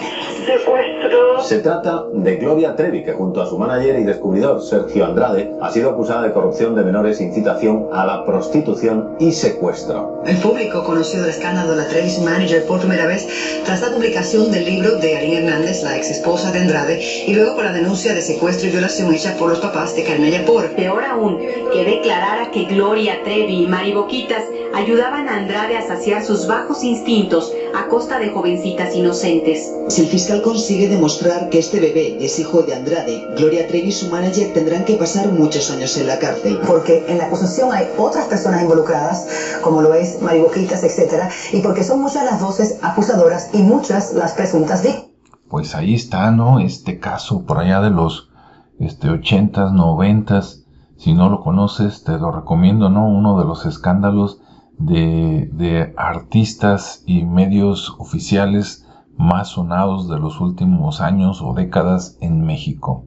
secuestro. 0.48 1.42
Se 1.42 1.58
trata 1.58 2.04
de 2.12 2.36
Gloria 2.36 2.74
Trevi, 2.74 3.04
que 3.04 3.12
junto 3.12 3.42
a 3.42 3.46
su 3.46 3.58
manager 3.58 3.98
y 3.98 4.04
descubridor 4.04 4.62
Sergio 4.62 5.04
Andrade 5.04 5.52
ha 5.60 5.70
sido 5.70 5.90
acusada 5.90 6.22
de 6.22 6.32
corrupción 6.32 6.74
de 6.74 6.84
menores, 6.84 7.20
incitación 7.20 7.88
a 7.92 8.06
la 8.06 8.24
prostitución 8.24 9.16
y 9.18 9.32
secuestro. 9.32 10.22
El 10.26 10.36
público 10.38 10.84
conoció 10.84 11.22
el 11.22 11.30
escándalo 11.30 11.72
de 11.72 11.76
la 11.76 11.88
Trevi's 11.88 12.20
Manager 12.20 12.64
por 12.66 12.80
primera 12.80 13.06
vez 13.06 13.26
tras 13.64 13.82
la 13.82 13.90
publicación 13.90 14.50
del 14.50 14.64
libro 14.64 14.96
de 14.96 15.16
Aline 15.16 15.38
Hernández, 15.38 15.82
la 15.82 15.96
ex 15.96 16.10
esposa 16.10 16.50
de 16.50 16.60
Andrade, 16.60 17.00
y 17.26 17.34
luego 17.34 17.54
por 17.54 17.64
la 17.64 17.72
denuncia 17.72 18.14
de 18.14 18.22
secuestro 18.22 18.68
y 18.68 18.72
violación 18.72 19.12
hecha 19.14 19.36
por 19.38 19.50
los 19.50 19.60
papás 19.60 19.94
de 19.94 20.04
Carmen 20.04 20.32
Yapor. 20.32 20.70
Peor 20.70 21.04
aún, 21.04 21.38
que 21.72 21.84
declarara 21.84 22.50
que 22.50 22.64
Gloria 22.64 23.22
Trevi 23.22 23.64
y 23.64 23.66
Mari 23.66 23.92
Boquitas 23.92 24.44
ayudaban 24.74 25.28
a 25.28 25.36
Andrade 25.36 25.76
a 25.76 25.86
saciar 25.86 26.24
sus 26.24 26.46
bajos 26.46 26.82
instintos 26.84 27.52
a 27.74 27.86
costa 27.88 28.18
de 28.18 28.30
jovencitas 28.30 28.94
inocentes. 28.94 29.72
Si 29.88 30.02
el 30.02 30.08
fiscal 30.08 30.37
consigue 30.42 30.88
demostrar 30.88 31.48
que 31.48 31.58
este 31.58 31.80
bebé 31.80 32.18
es 32.20 32.38
hijo 32.38 32.62
de 32.62 32.74
Andrade, 32.74 33.28
Gloria 33.36 33.66
Trevi 33.66 33.88
y 33.88 33.92
su 33.92 34.08
manager 34.10 34.52
tendrán 34.52 34.84
que 34.84 34.94
pasar 34.94 35.30
muchos 35.32 35.70
años 35.70 35.96
en 35.96 36.06
la 36.06 36.18
cárcel. 36.18 36.60
Porque 36.66 37.04
en 37.08 37.18
la 37.18 37.26
acusación 37.26 37.72
hay 37.72 37.88
otras 37.96 38.26
personas 38.26 38.62
involucradas, 38.62 39.26
como 39.62 39.82
lo 39.82 39.94
es 39.94 40.20
Mari 40.22 40.40
Boquitas, 40.40 40.82
etc. 40.82 41.30
Y 41.52 41.60
porque 41.60 41.84
son 41.84 42.00
muchas 42.00 42.24
las 42.24 42.40
voces 42.40 42.78
acusadoras 42.82 43.50
y 43.52 43.58
muchas 43.58 44.12
las 44.14 44.32
presuntas 44.32 44.82
víctimas. 44.82 45.08
Pues 45.48 45.74
ahí 45.74 45.94
está, 45.94 46.30
¿no? 46.30 46.60
Este 46.60 46.98
caso 46.98 47.44
por 47.44 47.58
allá 47.58 47.80
de 47.80 47.90
los 47.90 48.30
este, 48.78 49.08
80s, 49.08 49.72
90s. 49.72 50.64
Si 50.96 51.14
no 51.14 51.28
lo 51.28 51.42
conoces, 51.42 52.02
te 52.02 52.18
lo 52.18 52.32
recomiendo, 52.32 52.88
¿no? 52.90 53.08
Uno 53.08 53.38
de 53.38 53.44
los 53.44 53.64
escándalos 53.66 54.40
de, 54.78 55.48
de 55.52 55.94
artistas 55.96 57.02
y 57.06 57.24
medios 57.24 57.94
oficiales 57.98 58.84
más 59.18 59.48
sonados 59.48 60.08
de 60.08 60.18
los 60.18 60.40
últimos 60.40 61.00
años 61.00 61.42
o 61.42 61.52
décadas 61.52 62.16
en 62.20 62.46
México. 62.46 63.04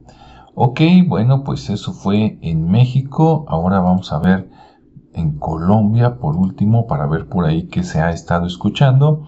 Ok, 0.54 0.80
bueno, 1.08 1.42
pues 1.42 1.70
eso 1.70 1.92
fue 1.92 2.38
en 2.42 2.70
México. 2.70 3.46
Ahora 3.48 3.80
vamos 3.80 4.12
a 4.12 4.18
ver 4.18 4.50
en 5.14 5.38
Colombia 5.38 6.18
por 6.18 6.36
último 6.36 6.86
para 6.86 7.06
ver 7.06 7.28
por 7.28 7.46
ahí 7.46 7.68
que 7.68 7.82
se 7.82 8.00
ha 8.00 8.10
estado 8.10 8.46
escuchando. 8.46 9.26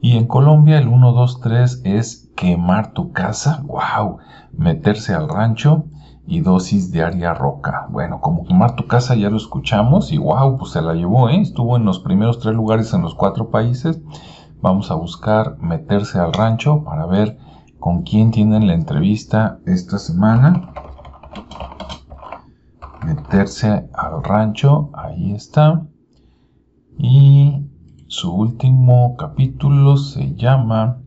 Y 0.00 0.18
en 0.18 0.26
Colombia 0.26 0.78
el 0.78 0.88
1, 0.88 1.12
2, 1.12 1.40
3 1.40 1.80
es 1.84 2.30
quemar 2.36 2.92
tu 2.92 3.12
casa. 3.12 3.62
¡Wow! 3.64 4.18
Meterse 4.52 5.14
al 5.14 5.28
rancho 5.28 5.86
y 6.26 6.40
dosis 6.40 6.92
diaria 6.92 7.32
roca. 7.32 7.86
Bueno, 7.90 8.20
como 8.20 8.44
quemar 8.44 8.76
tu 8.76 8.86
casa 8.86 9.14
ya 9.14 9.30
lo 9.30 9.36
escuchamos 9.36 10.12
y 10.12 10.18
wow, 10.18 10.58
pues 10.58 10.72
se 10.72 10.82
la 10.82 10.94
llevó, 10.94 11.28
¿eh? 11.28 11.40
estuvo 11.40 11.76
en 11.76 11.84
los 11.84 12.00
primeros 12.00 12.40
tres 12.40 12.54
lugares 12.54 12.92
en 12.92 13.02
los 13.02 13.14
cuatro 13.14 13.50
países. 13.50 14.00
Vamos 14.62 14.90
a 14.90 14.94
buscar 14.94 15.58
meterse 15.60 16.18
al 16.18 16.32
rancho 16.32 16.82
para 16.82 17.06
ver 17.06 17.38
con 17.78 18.02
quién 18.02 18.30
tienen 18.30 18.66
la 18.66 18.74
entrevista 18.74 19.60
esta 19.66 19.98
semana. 19.98 20.72
Meterse 23.04 23.88
al 23.92 24.24
rancho, 24.24 24.90
ahí 24.94 25.32
está. 25.32 25.86
Y 26.98 27.66
su 28.08 28.34
último 28.34 29.16
capítulo 29.16 29.98
se 29.98 30.34
llama 30.34 31.02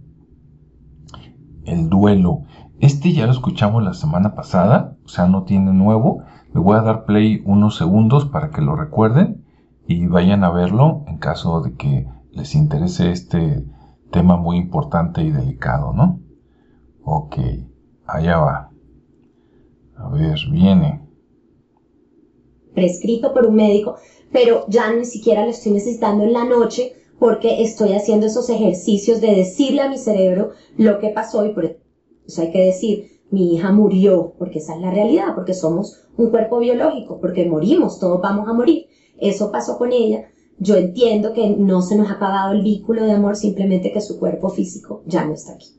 El 1.66 1.90
duelo. 1.90 2.44
Este 2.80 3.12
ya 3.12 3.26
lo 3.26 3.32
escuchamos 3.32 3.84
la 3.84 3.94
semana 3.94 4.36
pasada, 4.36 4.96
o 5.04 5.10
sea, 5.10 5.28
no 5.28 5.44
tiene 5.44 5.74
nuevo. 5.74 6.24
Le 6.54 6.60
voy 6.60 6.78
a 6.78 6.82
dar 6.82 7.06
play 7.06 7.42
unos 7.46 7.76
segundos 7.76 8.26
para 8.26 8.52
que 8.52 8.62
lo 8.62 8.76
recuerden 8.76 9.44
y 9.88 10.06
vayan 10.06 10.44
a 10.44 10.52
verlo 10.52 11.04
en 11.08 11.18
caso 11.18 11.62
de 11.62 11.74
que 11.74 12.08
les 12.32 12.56
interese 12.56 13.12
este 13.12 13.64
tema 14.12 14.38
muy 14.38 14.58
importante 14.58 15.22
y 15.22 15.32
delicado, 15.32 15.94
¿no? 15.94 16.20
Ok, 17.04 17.38
allá 18.06 18.38
va. 18.38 18.72
A 19.98 20.10
ver, 20.10 20.38
viene. 20.52 21.02
Prescrito 22.74 23.34
por 23.34 23.46
un 23.46 23.56
médico, 23.56 23.96
pero 24.32 24.66
ya 24.68 24.94
ni 24.94 25.06
siquiera 25.06 25.44
lo 25.44 25.50
estoy 25.50 25.74
necesitando 25.74 26.24
en 26.24 26.34
la 26.34 26.46
noche 26.46 26.94
porque 27.20 27.62
estoy 27.62 27.94
haciendo 27.94 28.28
esos 28.28 28.50
ejercicios 28.50 29.20
de 29.20 29.36
decirle 29.36 29.82
a 29.82 29.90
mi 29.90 29.98
cerebro 29.98 30.52
lo 30.78 31.00
que 31.00 31.10
pasó 31.10 31.46
y 31.46 31.54
por 31.54 31.66
eso 32.26 32.42
hay 32.42 32.52
que 32.52 32.66
decir, 32.66 33.20
mi 33.32 33.56
hija 33.56 33.72
murió, 33.72 34.34
porque 34.40 34.60
esa 34.60 34.76
es 34.76 34.82
la 34.82 34.92
realidad, 34.92 35.36
porque 35.36 35.54
somos 35.54 36.08
un 36.18 36.30
cuerpo 36.30 36.60
biológico, 36.60 37.20
porque 37.20 37.46
morimos, 37.46 38.00
todos 38.00 38.22
vamos 38.22 38.48
a 38.48 38.54
morir. 38.54 38.88
Eso 39.20 39.52
pasó 39.52 39.78
con 39.78 39.92
ella. 39.92 40.30
Yo 40.60 40.76
entiendo 40.76 41.34
que 41.34 41.50
no 41.50 41.82
se 41.82 41.96
nos 41.96 42.10
ha 42.10 42.14
acabado 42.14 42.54
el 42.54 42.62
vínculo 42.62 43.06
de 43.06 43.14
amor, 43.14 43.36
simplemente 43.36 43.94
que 43.94 44.02
su 44.02 44.20
cuerpo 44.20 44.50
físico 44.50 45.04
ya 45.06 45.26
no 45.26 45.34
está 45.34 45.54
aquí. 45.54 45.70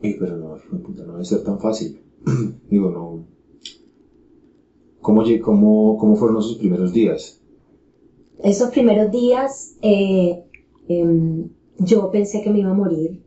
pero 0.00 0.36
no, 0.36 0.56
puta, 0.78 1.04
no 1.04 1.14
debe 1.14 1.24
ser 1.24 1.42
tan 1.42 1.58
fácil. 1.58 2.00
Digo, 2.70 2.90
no. 2.90 3.26
¿Cómo, 5.00 5.22
cómo, 5.42 5.96
¿Cómo 5.98 6.16
fueron 6.16 6.38
esos 6.38 6.56
primeros 6.56 6.92
días? 6.92 7.40
Esos 8.42 8.70
primeros 8.70 9.10
días, 9.10 9.76
eh, 9.82 10.44
em, 10.88 11.48
yo 11.78 12.10
pensé 12.10 12.42
que 12.42 12.50
me 12.50 12.60
iba 12.60 12.70
a 12.70 12.74
morir 12.74 13.22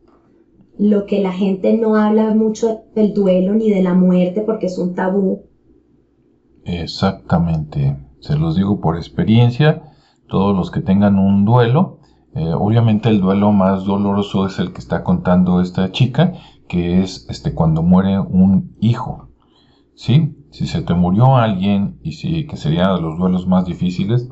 lo 0.78 1.06
que 1.06 1.20
la 1.20 1.34
gente 1.34 1.74
no 1.74 1.96
habla 1.96 2.34
mucho 2.34 2.84
del 2.96 3.14
duelo 3.14 3.54
ni 3.54 3.70
de 3.70 3.84
la 3.84 3.94
muerte 3.94 4.42
porque 4.42 4.68
es 4.68 4.78
un 4.78 4.96
tabú. 4.96 5.44
Exactamente, 6.64 7.98
se 8.22 8.38
los 8.38 8.56
digo 8.56 8.80
por 8.80 8.96
experiencia, 8.96 9.89
todos 10.30 10.56
los 10.56 10.72
que 10.72 10.82
tengan 10.82 11.20
un 11.20 11.44
duelo, 11.46 11.98
Eh, 12.36 12.54
obviamente 12.54 13.10
el 13.10 13.22
duelo 13.22 13.52
más 13.52 13.86
doloroso 13.86 14.46
es 14.46 14.60
el 14.60 14.72
que 14.72 14.78
está 14.78 15.04
contando 15.04 15.62
esta 15.62 15.92
chica, 15.92 16.34
que 16.68 17.02
es 17.02 17.26
este 17.28 17.56
cuando 17.56 17.82
muere 17.82 18.20
un 18.20 18.76
hijo. 18.80 19.30
¿Sí? 19.96 20.36
Si 20.52 20.68
se 20.68 20.82
te 20.84 20.94
murió 20.94 21.38
alguien, 21.38 22.00
y 22.04 22.12
si 22.14 22.46
que 22.48 22.56
serían 22.56 23.02
los 23.02 23.18
duelos 23.18 23.48
más 23.48 23.66
difíciles, 23.66 24.30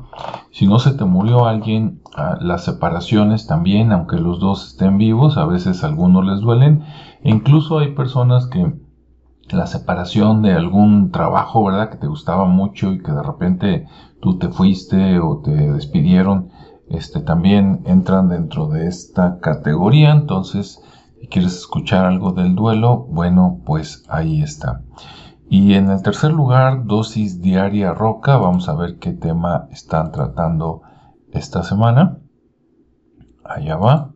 si 0.52 0.66
no 0.68 0.78
se 0.78 0.92
te 0.94 1.04
murió 1.04 1.46
alguien, 1.46 2.00
ah, 2.16 2.38
las 2.40 2.64
separaciones 2.64 3.46
también, 3.48 3.90
aunque 3.92 4.16
los 4.16 4.38
dos 4.38 4.68
estén 4.68 4.96
vivos, 4.96 5.36
a 5.36 5.44
veces 5.44 5.82
algunos 5.84 6.24
les 6.24 6.40
duelen. 6.40 6.84
E 7.24 7.30
incluso 7.30 7.78
hay 7.80 7.94
personas 7.94 8.46
que 8.46 8.62
la 9.50 9.66
separación 9.66 10.42
de 10.42 10.52
algún 10.52 11.10
trabajo, 11.10 11.64
¿verdad? 11.64 11.90
Que 11.90 11.96
te 11.96 12.06
gustaba 12.06 12.46
mucho 12.46 12.92
y 12.92 13.02
que 13.02 13.12
de 13.12 13.22
repente 13.22 13.86
tú 14.20 14.38
te 14.38 14.48
fuiste 14.48 15.18
o 15.20 15.38
te 15.38 15.50
despidieron, 15.50 16.50
este 16.88 17.20
también 17.20 17.82
entran 17.84 18.28
dentro 18.28 18.68
de 18.68 18.86
esta 18.86 19.38
categoría. 19.40 20.12
Entonces, 20.12 20.82
si 21.20 21.28
quieres 21.28 21.56
escuchar 21.56 22.04
algo 22.04 22.32
del 22.32 22.54
duelo, 22.54 23.06
bueno, 23.10 23.60
pues 23.64 24.04
ahí 24.08 24.42
está. 24.42 24.82
Y 25.50 25.74
en 25.74 25.90
el 25.90 26.02
tercer 26.02 26.32
lugar, 26.32 26.84
dosis 26.84 27.40
diaria 27.40 27.94
roca. 27.94 28.36
Vamos 28.36 28.68
a 28.68 28.74
ver 28.74 28.98
qué 28.98 29.12
tema 29.12 29.66
están 29.70 30.12
tratando 30.12 30.82
esta 31.32 31.62
semana. 31.62 32.18
Allá 33.44 33.76
va. 33.76 34.12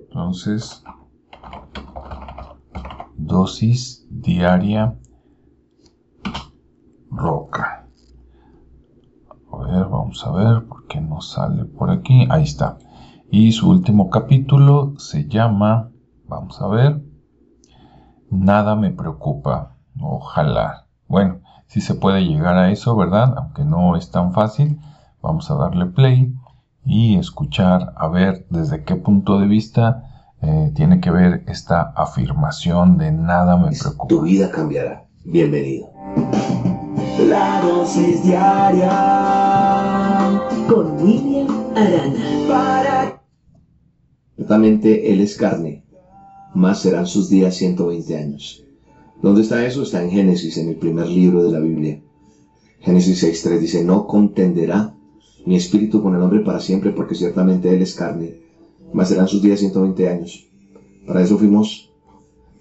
Entonces, 0.00 0.81
dosis 3.26 4.06
diaria 4.10 4.96
roca. 7.10 7.86
A 9.52 9.56
ver, 9.56 9.84
vamos 9.86 10.26
a 10.26 10.32
ver 10.32 10.66
por 10.66 10.86
qué 10.86 11.00
no 11.00 11.20
sale 11.20 11.64
por 11.64 11.90
aquí. 11.90 12.26
Ahí 12.30 12.44
está. 12.44 12.78
Y 13.30 13.52
su 13.52 13.70
último 13.70 14.10
capítulo 14.10 14.94
se 14.98 15.28
llama, 15.28 15.90
vamos 16.26 16.60
a 16.60 16.68
ver, 16.68 17.02
Nada 18.32 18.76
me 18.76 18.90
preocupa. 18.90 19.76
Ojalá. 20.00 20.86
Bueno, 21.06 21.40
si 21.66 21.82
se 21.82 21.94
puede 21.94 22.24
llegar 22.24 22.56
a 22.56 22.70
eso, 22.70 22.96
¿verdad? 22.96 23.34
Aunque 23.36 23.62
no 23.62 23.94
es 23.94 24.10
tan 24.10 24.32
fácil. 24.32 24.80
Vamos 25.20 25.50
a 25.50 25.54
darle 25.56 25.84
play 25.84 26.34
y 26.82 27.16
escuchar 27.16 27.92
a 27.94 28.08
ver 28.08 28.46
desde 28.48 28.84
qué 28.84 28.96
punto 28.96 29.38
de 29.38 29.46
vista 29.46 30.11
eh, 30.42 30.72
tiene 30.74 31.00
que 31.00 31.10
ver 31.10 31.44
esta 31.46 31.92
afirmación 31.96 32.98
de 32.98 33.12
nada 33.12 33.56
me 33.56 33.70
preocupa. 33.70 34.08
Tu 34.08 34.22
vida 34.22 34.50
cambiará. 34.50 35.06
Bienvenido. 35.24 35.90
La 37.28 37.60
dosis 37.62 38.24
diaria 38.24 38.90
con 40.68 41.00
William 41.00 41.46
Arana. 41.76 42.48
Para... 42.48 43.22
Ciertamente 44.34 45.12
Él 45.12 45.20
es 45.20 45.36
carne, 45.36 45.84
más 46.54 46.80
serán 46.80 47.06
sus 47.06 47.28
días 47.28 47.54
120 47.54 48.16
años. 48.16 48.64
¿Dónde 49.22 49.42
está 49.42 49.64
eso? 49.64 49.84
Está 49.84 50.02
en 50.02 50.10
Génesis, 50.10 50.56
en 50.58 50.70
el 50.70 50.76
primer 50.76 51.06
libro 51.06 51.44
de 51.44 51.52
la 51.52 51.60
Biblia. 51.60 52.02
Génesis 52.80 53.22
6.3 53.22 53.60
dice, 53.60 53.84
no 53.84 54.08
contenderá 54.08 54.96
mi 55.46 55.54
espíritu 55.54 56.02
con 56.02 56.16
el 56.16 56.22
hombre 56.22 56.40
para 56.40 56.58
siempre, 56.58 56.90
porque 56.90 57.14
ciertamente 57.14 57.72
Él 57.72 57.82
es 57.82 57.94
carne, 57.94 58.41
más 58.92 59.08
serán 59.08 59.28
sus 59.28 59.42
días 59.42 59.60
120 59.60 60.08
años. 60.08 60.46
Para 61.06 61.22
eso 61.22 61.38
fuimos 61.38 61.90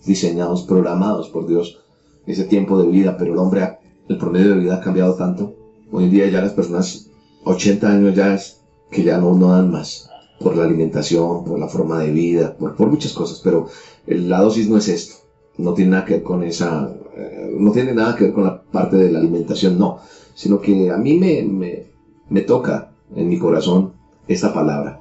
diseñados, 0.05 0.63
programados 0.63 1.29
por 1.29 1.47
Dios, 1.47 1.79
ese 2.25 2.45
tiempo 2.45 2.81
de 2.81 2.87
vida, 2.87 3.17
pero 3.17 3.33
el 3.33 3.39
hombre, 3.39 3.77
el 4.07 4.17
promedio 4.17 4.51
de 4.51 4.59
vida 4.59 4.75
ha 4.75 4.81
cambiado 4.81 5.15
tanto. 5.15 5.55
Hoy 5.91 6.05
en 6.05 6.11
día 6.11 6.29
ya 6.29 6.41
las 6.41 6.53
personas, 6.53 7.09
80 7.43 7.87
años 7.91 8.15
ya 8.15 8.33
es 8.33 8.61
que 8.89 9.03
ya 9.03 9.17
no, 9.17 9.35
no 9.35 9.49
dan 9.49 9.71
más, 9.71 10.09
por 10.39 10.55
la 10.55 10.63
alimentación, 10.63 11.43
por 11.43 11.59
la 11.59 11.67
forma 11.67 11.99
de 11.99 12.11
vida, 12.11 12.55
por, 12.57 12.75
por 12.75 12.89
muchas 12.89 13.13
cosas, 13.13 13.41
pero 13.43 13.67
la 14.07 14.41
dosis 14.41 14.69
no 14.69 14.77
es 14.77 14.87
esto, 14.87 15.15
no 15.57 15.73
tiene 15.73 15.91
nada 15.91 16.05
que 16.05 16.13
ver 16.15 16.23
con 16.23 16.43
esa, 16.43 16.93
eh, 17.15 17.55
no 17.57 17.71
tiene 17.71 17.93
nada 17.93 18.15
que 18.15 18.25
ver 18.25 18.33
con 18.33 18.43
la 18.43 18.61
parte 18.61 18.97
de 18.97 19.11
la 19.11 19.19
alimentación, 19.19 19.77
no, 19.77 19.99
sino 20.33 20.59
que 20.59 20.89
a 20.91 20.97
mí 20.97 21.17
me, 21.17 21.43
me, 21.43 21.85
me 22.29 22.41
toca 22.41 22.91
en 23.15 23.29
mi 23.29 23.37
corazón 23.37 23.93
esta 24.27 24.53
palabra 24.53 25.00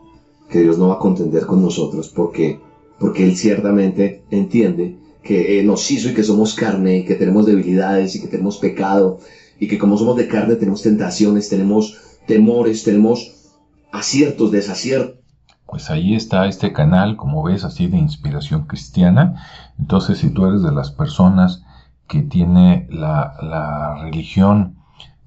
que 0.50 0.60
Dios 0.60 0.78
no 0.78 0.88
va 0.88 0.94
a 0.94 0.98
contender 0.98 1.46
con 1.46 1.62
nosotros 1.62 2.08
porque, 2.08 2.60
porque 2.98 3.24
Él 3.24 3.36
ciertamente 3.36 4.24
entiende 4.30 4.98
que 5.22 5.60
eh, 5.60 5.64
nos 5.64 5.90
hizo 5.90 6.10
y 6.10 6.14
que 6.14 6.22
somos 6.22 6.54
carne 6.54 6.98
y 6.98 7.04
que 7.04 7.14
tenemos 7.14 7.46
debilidades 7.46 8.14
y 8.16 8.20
que 8.20 8.28
tenemos 8.28 8.58
pecado 8.58 9.20
y 9.58 9.68
que 9.68 9.78
como 9.78 9.96
somos 9.96 10.16
de 10.16 10.28
carne 10.28 10.56
tenemos 10.56 10.82
tentaciones, 10.82 11.48
tenemos 11.48 11.98
temores, 12.26 12.82
tenemos 12.82 13.50
aciertos, 13.92 14.50
desaciertos. 14.50 15.18
Pues 15.66 15.88
ahí 15.90 16.14
está 16.14 16.46
este 16.46 16.72
canal, 16.72 17.16
como 17.16 17.44
ves, 17.44 17.62
así 17.62 17.86
de 17.86 17.96
inspiración 17.96 18.66
cristiana. 18.66 19.40
Entonces, 19.78 20.18
si 20.18 20.30
tú 20.30 20.46
eres 20.46 20.62
de 20.62 20.72
las 20.72 20.90
personas 20.90 21.62
que 22.08 22.22
tiene 22.22 22.88
la, 22.90 23.34
la 23.40 24.02
religión 24.02 24.79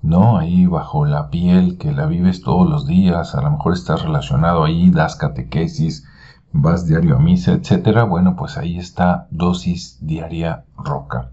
¿no? 0.04 0.38
Ahí 0.38 0.68
bajo 0.68 1.06
la 1.06 1.30
piel, 1.30 1.78
que 1.78 1.92
la 1.92 2.06
vives 2.06 2.42
todos 2.42 2.70
los 2.70 2.86
días, 2.86 3.34
a 3.34 3.42
lo 3.42 3.52
mejor 3.52 3.74
estás 3.74 4.04
relacionado 4.04 4.64
ahí, 4.64 4.92
das 4.92 5.16
catequesis, 5.16 6.06
vas 6.52 6.86
diario 6.88 7.16
a 7.16 7.20
misa, 7.20 7.54
etcétera. 7.54 8.04
Bueno, 8.04 8.36
pues 8.36 8.58
ahí 8.58 8.78
está 8.78 9.28
dosis 9.32 9.98
diaria 10.02 10.66
roca. 10.78 11.32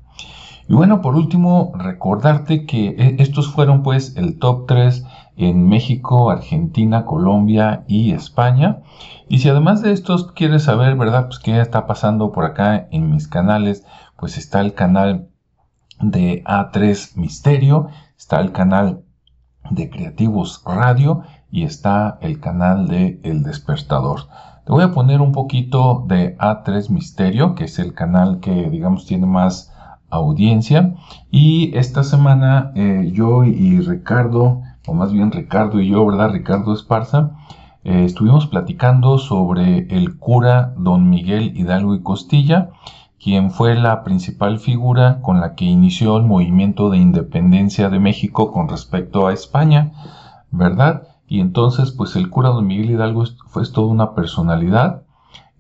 Y 0.68 0.74
bueno, 0.74 1.02
por 1.02 1.16
último, 1.16 1.72
recordarte 1.74 2.64
que 2.64 2.90
e, 2.90 3.16
estos 3.18 3.52
fueron 3.52 3.82
pues 3.82 4.16
el 4.16 4.38
top 4.38 4.66
3 4.68 5.04
en 5.36 5.66
México, 5.66 6.30
Argentina, 6.30 7.04
Colombia 7.04 7.84
y 7.88 8.12
España. 8.12 8.82
Y 9.28 9.40
si 9.40 9.48
además 9.48 9.82
de 9.82 9.90
estos 9.92 10.30
quieres 10.32 10.64
saber, 10.64 10.96
¿verdad? 10.96 11.26
Pues 11.26 11.40
qué 11.40 11.60
está 11.60 11.88
pasando 11.88 12.30
por 12.30 12.44
acá 12.44 12.86
en 12.92 13.10
mis 13.10 13.26
canales, 13.26 13.84
pues 14.16 14.38
está 14.38 14.60
el 14.60 14.74
canal 14.74 15.28
de 16.00 16.44
A3 16.44 17.16
Misterio, 17.16 17.88
está 18.30 18.42
el 18.42 18.52
canal 18.52 19.02
de 19.72 19.90
Creativos 19.90 20.62
Radio 20.64 21.22
y 21.50 21.64
está 21.64 22.16
el 22.20 22.38
canal 22.38 22.86
de 22.86 23.20
El 23.24 23.42
Despertador. 23.42 24.28
Te 24.64 24.70
voy 24.70 24.84
a 24.84 24.92
poner 24.92 25.20
un 25.20 25.32
poquito 25.32 26.04
de 26.06 26.38
A3 26.38 26.90
Misterio, 26.90 27.56
que 27.56 27.64
es 27.64 27.80
el 27.80 27.92
canal 27.92 28.38
que 28.38 28.70
digamos 28.70 29.04
tiene 29.04 29.26
más 29.26 29.74
audiencia. 30.10 30.94
Y 31.32 31.76
esta 31.76 32.04
semana 32.04 32.70
eh, 32.76 33.10
yo 33.12 33.42
y 33.42 33.80
Ricardo, 33.80 34.62
o 34.86 34.94
más 34.94 35.12
bien 35.12 35.32
Ricardo 35.32 35.80
y 35.80 35.88
yo, 35.88 36.06
¿verdad? 36.06 36.30
Ricardo 36.30 36.72
Esparza, 36.72 37.32
eh, 37.82 38.04
estuvimos 38.04 38.46
platicando 38.46 39.18
sobre 39.18 39.88
el 39.88 40.18
cura 40.18 40.72
don 40.76 41.10
Miguel 41.10 41.58
Hidalgo 41.58 41.96
y 41.96 42.02
Costilla 42.04 42.70
quien 43.22 43.50
fue 43.50 43.74
la 43.74 44.02
principal 44.02 44.58
figura 44.58 45.20
con 45.20 45.40
la 45.40 45.54
que 45.54 45.66
inició 45.66 46.16
el 46.16 46.24
movimiento 46.24 46.88
de 46.88 46.98
independencia 46.98 47.90
de 47.90 48.00
México 48.00 48.50
con 48.50 48.68
respecto 48.68 49.26
a 49.26 49.32
España, 49.34 49.92
¿verdad? 50.50 51.08
Y 51.28 51.40
entonces, 51.40 51.92
pues 51.92 52.16
el 52.16 52.30
cura 52.30 52.48
don 52.48 52.66
Miguel 52.66 52.90
Hidalgo 52.90 53.24
fue 53.48 53.62
toda 53.70 53.88
una 53.88 54.14
personalidad. 54.14 55.02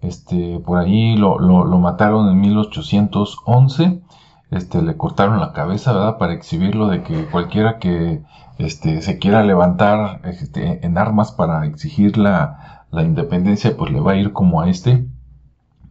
Este, 0.00 0.58
por 0.58 0.78
ahí 0.78 1.16
lo, 1.16 1.38
lo, 1.38 1.78
mataron 1.78 2.28
en 2.30 2.40
1811. 2.40 4.00
Este, 4.50 4.82
le 4.82 4.96
cortaron 4.96 5.38
la 5.38 5.52
cabeza, 5.52 5.92
¿verdad? 5.92 6.18
Para 6.18 6.32
exhibirlo 6.32 6.88
de 6.88 7.02
que 7.02 7.26
cualquiera 7.26 7.78
que 7.78 8.22
este, 8.58 9.02
se 9.02 9.18
quiera 9.18 9.44
levantar 9.44 10.22
este, 10.24 10.84
en 10.84 10.98
armas 10.98 11.30
para 11.30 11.66
exigir 11.66 12.16
la, 12.16 12.86
la 12.90 13.02
independencia, 13.02 13.76
pues 13.76 13.92
le 13.92 14.00
va 14.00 14.12
a 14.12 14.16
ir 14.16 14.32
como 14.32 14.62
a 14.62 14.68
este 14.68 15.06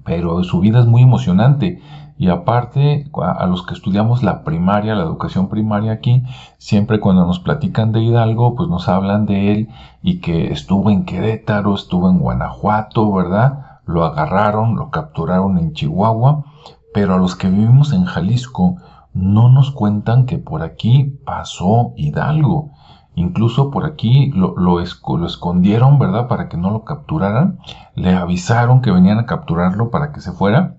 pero 0.10 0.44
su 0.44 0.60
vida 0.60 0.80
es 0.80 0.88
muy 0.88 1.04
emocionante. 1.04 1.84
Y 2.18 2.30
aparte, 2.30 3.08
a 3.22 3.46
los 3.46 3.64
que 3.64 3.76
estudiamos 3.76 4.24
la 4.24 4.44
primaria, 4.44 4.96
la 4.96 5.04
educación 5.04 5.50
primaria 5.50 5.92
aquí, 5.92 6.24
siempre 6.58 7.00
cuando 7.00 7.28
nos 7.28 7.40
platican 7.40 7.92
de 7.92 8.02
Hidalgo, 8.02 8.56
pues 8.56 8.68
nos 8.70 8.90
hablan 8.90 9.28
de 9.28 9.52
él 9.52 9.70
y 10.02 10.20
que 10.20 10.52
estuvo 10.52 10.90
en 10.90 11.06
Querétaro, 11.06 11.76
estuvo 11.76 12.10
en 12.10 12.18
Guanajuato, 12.18 13.14
¿verdad? 13.14 13.82
Lo 13.86 14.04
agarraron, 14.04 14.78
lo 14.78 14.90
capturaron 14.90 15.60
en 15.60 15.74
Chihuahua, 15.74 16.44
pero 16.92 17.14
a 17.14 17.20
los 17.20 17.36
que 17.36 17.48
vivimos 17.48 17.94
en 17.94 18.06
Jalisco 18.06 18.78
no 19.14 19.50
nos 19.50 19.70
cuentan 19.70 20.26
que 20.26 20.40
por 20.40 20.64
aquí 20.64 21.20
pasó 21.24 21.94
Hidalgo. 21.98 22.72
Incluso 23.20 23.70
por 23.70 23.86
aquí 23.86 24.32
lo, 24.32 24.80
escondieron, 24.80 26.00
¿verdad? 26.00 26.30
Para 26.30 26.48
que 26.48 26.56
no 26.56 26.72
lo 26.72 26.86
capturaran. 26.86 27.60
Le 27.94 28.14
avisaron 28.14 28.82
que 28.82 28.92
venían 28.92 29.20
a 29.20 29.26
capturarlo 29.26 29.92
para 29.92 30.14
que 30.14 30.22
se 30.22 30.32
fuera 30.32 30.78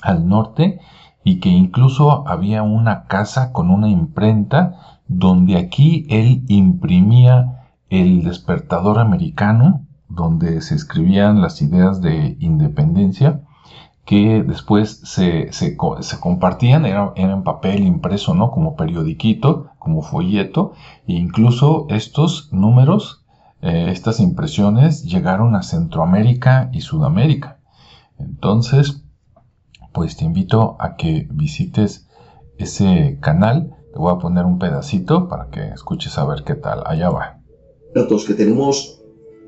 al 0.00 0.28
norte 0.28 0.78
y 1.24 1.40
que 1.40 1.48
incluso 1.48 2.28
había 2.28 2.62
una 2.62 3.06
casa 3.06 3.50
con 3.50 3.70
una 3.70 3.88
imprenta 3.88 5.00
donde 5.08 5.56
aquí 5.56 6.06
él 6.10 6.44
imprimía 6.46 7.66
el 7.90 8.22
despertador 8.22 9.00
americano, 9.00 9.84
donde 10.08 10.60
se 10.60 10.76
escribían 10.76 11.40
las 11.40 11.60
ideas 11.60 12.00
de 12.00 12.36
independencia 12.38 13.40
que 14.04 14.42
después 14.42 15.00
se, 15.04 15.52
se, 15.52 15.76
compartían, 15.76 16.84
era, 16.84 17.12
en 17.16 17.42
papel 17.42 17.84
impreso, 17.84 18.34
¿no? 18.34 18.50
Como 18.50 18.76
periodiquito, 18.76 19.70
como 19.78 20.02
folleto, 20.02 20.72
e 21.06 21.14
incluso 21.14 21.86
estos 21.88 22.52
números 22.52 23.24
eh, 23.62 23.90
estas 23.90 24.20
impresiones 24.20 25.04
llegaron 25.04 25.54
a 25.56 25.62
Centroamérica 25.62 26.68
y 26.74 26.82
Sudamérica. 26.82 27.60
Entonces, 28.18 29.04
pues 29.92 30.18
te 30.18 30.26
invito 30.26 30.76
a 30.80 30.96
que 30.96 31.26
visites 31.30 32.06
ese 32.58 33.18
canal. 33.22 33.74
Te 33.92 33.98
voy 33.98 34.12
a 34.12 34.18
poner 34.18 34.44
un 34.44 34.58
pedacito 34.58 35.28
para 35.28 35.48
que 35.48 35.68
escuches 35.68 36.18
a 36.18 36.26
ver 36.26 36.44
qué 36.44 36.54
tal. 36.54 36.82
Allá 36.84 37.08
va. 37.08 37.40
Datos 37.94 38.26
que 38.26 38.34
tenemos 38.34 39.00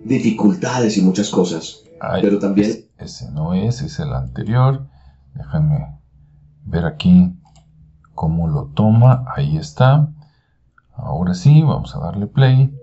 dificultades 0.03 0.97
y 0.97 1.03
muchas 1.03 1.29
cosas. 1.29 1.86
Pero 2.01 2.39
también... 2.39 2.87
Ese 2.99 3.31
no 3.31 3.55
es, 3.55 3.83
es 3.83 3.99
el 3.99 4.13
anterior. 4.13 4.87
Déjame 5.35 5.99
ver 6.65 6.87
aquí 6.87 7.37
cómo 8.15 8.49
lo 8.49 8.67
toma. 8.67 9.25
Ahí 9.35 9.57
está. 9.57 10.09
Ahora 10.95 11.35
sí, 11.35 11.63
vamos 11.63 11.95
a 11.95 12.01
darle 12.01 12.27
play 12.27 12.75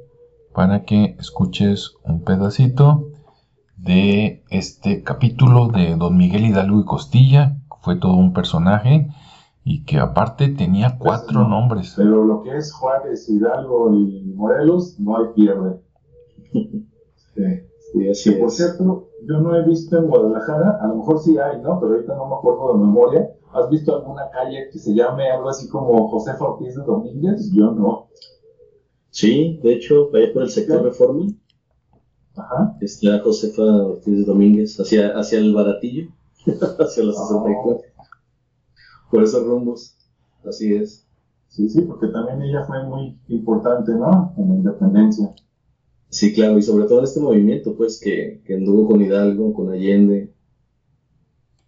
para 0.53 0.83
que 0.83 1.15
escuches 1.19 1.95
un 2.03 2.23
pedacito 2.23 3.07
de 3.75 4.43
este 4.49 5.03
capítulo 5.03 5.67
de 5.67 5.95
Don 5.95 6.15
Miguel 6.15 6.45
Hidalgo 6.45 6.79
y 6.79 6.85
Costilla. 6.85 7.57
Fue 7.81 7.95
todo 7.97 8.13
un 8.13 8.33
personaje 8.33 9.09
y 9.65 9.83
que 9.83 9.99
aparte 9.99 10.49
tenía 10.49 10.97
cuatro 10.97 11.47
nombres. 11.47 11.93
Pero 11.97 12.23
lo 12.23 12.43
que 12.43 12.55
es 12.55 12.71
Juárez, 12.71 13.27
Hidalgo 13.29 13.93
y 13.93 14.33
Morelos, 14.35 14.99
no 14.99 15.17
hay 15.17 15.33
pierde. 15.35 15.81
Sí, 18.13 18.31
sí, 18.31 18.31
por 18.31 18.51
cierto, 18.51 19.09
yo 19.25 19.39
no 19.39 19.55
he 19.55 19.63
visto 19.65 19.97
en 19.97 20.07
Guadalajara, 20.07 20.79
a 20.81 20.87
lo 20.87 20.95
mejor 20.97 21.19
sí 21.19 21.37
hay, 21.37 21.61
¿no? 21.61 21.79
Pero 21.79 21.93
ahorita 21.93 22.15
no 22.15 22.27
me 22.27 22.35
acuerdo 22.35 22.73
de 22.73 22.79
memoria. 22.79 23.29
¿Has 23.53 23.69
visto 23.69 23.95
alguna 23.95 24.29
calle 24.31 24.69
que 24.71 24.79
se 24.79 24.93
llame 24.93 25.29
algo 25.29 25.49
así 25.49 25.69
como 25.69 26.09
José 26.09 26.31
Ortiz 26.39 26.75
de 26.75 26.83
Domínguez? 26.83 27.51
Yo 27.51 27.71
no. 27.71 28.07
Sí, 29.11 29.59
de 29.61 29.73
hecho, 29.73 30.09
vaya 30.11 30.33
por 30.33 30.41
el 30.41 30.49
sector 30.49 30.81
Reforma. 30.81 31.27
Ajá. 32.35 32.75
Está 32.81 33.19
Josefa 33.19 33.61
Ortiz 33.61 34.17
de 34.17 34.25
Domínguez 34.25 34.79
hacia, 34.79 35.17
hacia 35.17 35.37
el 35.37 35.53
Baratillo, 35.53 36.09
hacia 36.79 37.03
los 37.03 37.15
64. 37.15 37.83
Por 39.11 39.23
esos 39.23 39.45
rumbos, 39.45 39.95
así 40.43 40.73
es. 40.73 41.05
Sí, 41.49 41.69
sí, 41.69 41.81
porque 41.81 42.07
también 42.07 42.41
ella 42.41 42.63
fue 42.63 42.83
muy 42.83 43.19
importante, 43.27 43.91
¿no? 43.91 44.33
En 44.37 44.49
la 44.49 44.55
independencia. 44.55 45.29
Sí, 46.13 46.31
claro, 46.31 46.59
y 46.59 46.61
sobre 46.61 46.85
todo 46.85 46.99
en 46.99 47.05
este 47.05 47.19
movimiento, 47.19 47.75
pues, 47.75 47.99
que, 47.99 48.43
que 48.45 48.53
anduvo 48.53 48.87
con 48.87 49.01
Hidalgo, 49.01 49.51
con 49.53 49.71
Allende. 49.71 50.31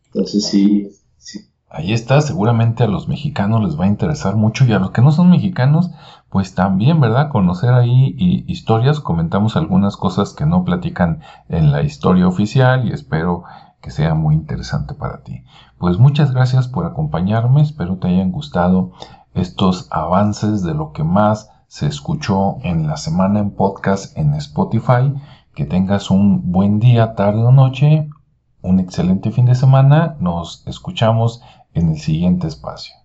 Entonces 0.05 0.45
sí, 0.45 0.87
sí, 1.17 1.39
Ahí 1.67 1.93
está, 1.93 2.21
seguramente 2.21 2.83
a 2.83 2.87
los 2.87 3.07
mexicanos 3.07 3.63
les 3.63 3.77
va 3.77 3.85
a 3.85 3.87
interesar 3.87 4.35
mucho 4.35 4.63
y 4.63 4.71
a 4.73 4.79
los 4.79 4.91
que 4.91 5.01
no 5.01 5.11
son 5.11 5.31
mexicanos, 5.31 5.89
pues 6.29 6.53
también, 6.53 7.01
¿verdad? 7.01 7.29
Conocer 7.29 7.73
ahí 7.73 8.15
historias, 8.47 8.99
comentamos 8.99 9.57
algunas 9.57 9.97
cosas 9.97 10.33
que 10.33 10.45
no 10.45 10.63
platican 10.63 11.21
en 11.49 11.71
la 11.71 11.81
historia 11.81 12.27
oficial 12.27 12.87
y 12.87 12.93
espero 12.93 13.45
que 13.81 13.89
sea 13.89 14.13
muy 14.13 14.35
interesante 14.35 14.93
para 14.93 15.23
ti. 15.23 15.43
Pues 15.79 15.97
muchas 15.97 16.31
gracias 16.31 16.67
por 16.67 16.85
acompañarme, 16.85 17.63
espero 17.63 17.97
te 17.97 18.09
hayan 18.09 18.31
gustado 18.31 18.91
estos 19.33 19.87
avances 19.89 20.61
de 20.61 20.75
lo 20.75 20.93
que 20.93 21.03
más 21.03 21.49
se 21.75 21.87
escuchó 21.87 22.59
en 22.63 22.87
la 22.87 22.95
semana 22.95 23.41
en 23.41 23.51
podcast 23.51 24.17
en 24.17 24.33
Spotify. 24.35 25.13
Que 25.53 25.65
tengas 25.65 26.09
un 26.09 26.53
buen 26.53 26.79
día, 26.79 27.15
tarde 27.15 27.43
o 27.43 27.51
noche, 27.51 28.07
un 28.61 28.79
excelente 28.79 29.29
fin 29.29 29.43
de 29.43 29.55
semana. 29.55 30.15
Nos 30.21 30.65
escuchamos 30.67 31.41
en 31.73 31.89
el 31.89 31.99
siguiente 31.99 32.47
espacio. 32.47 32.95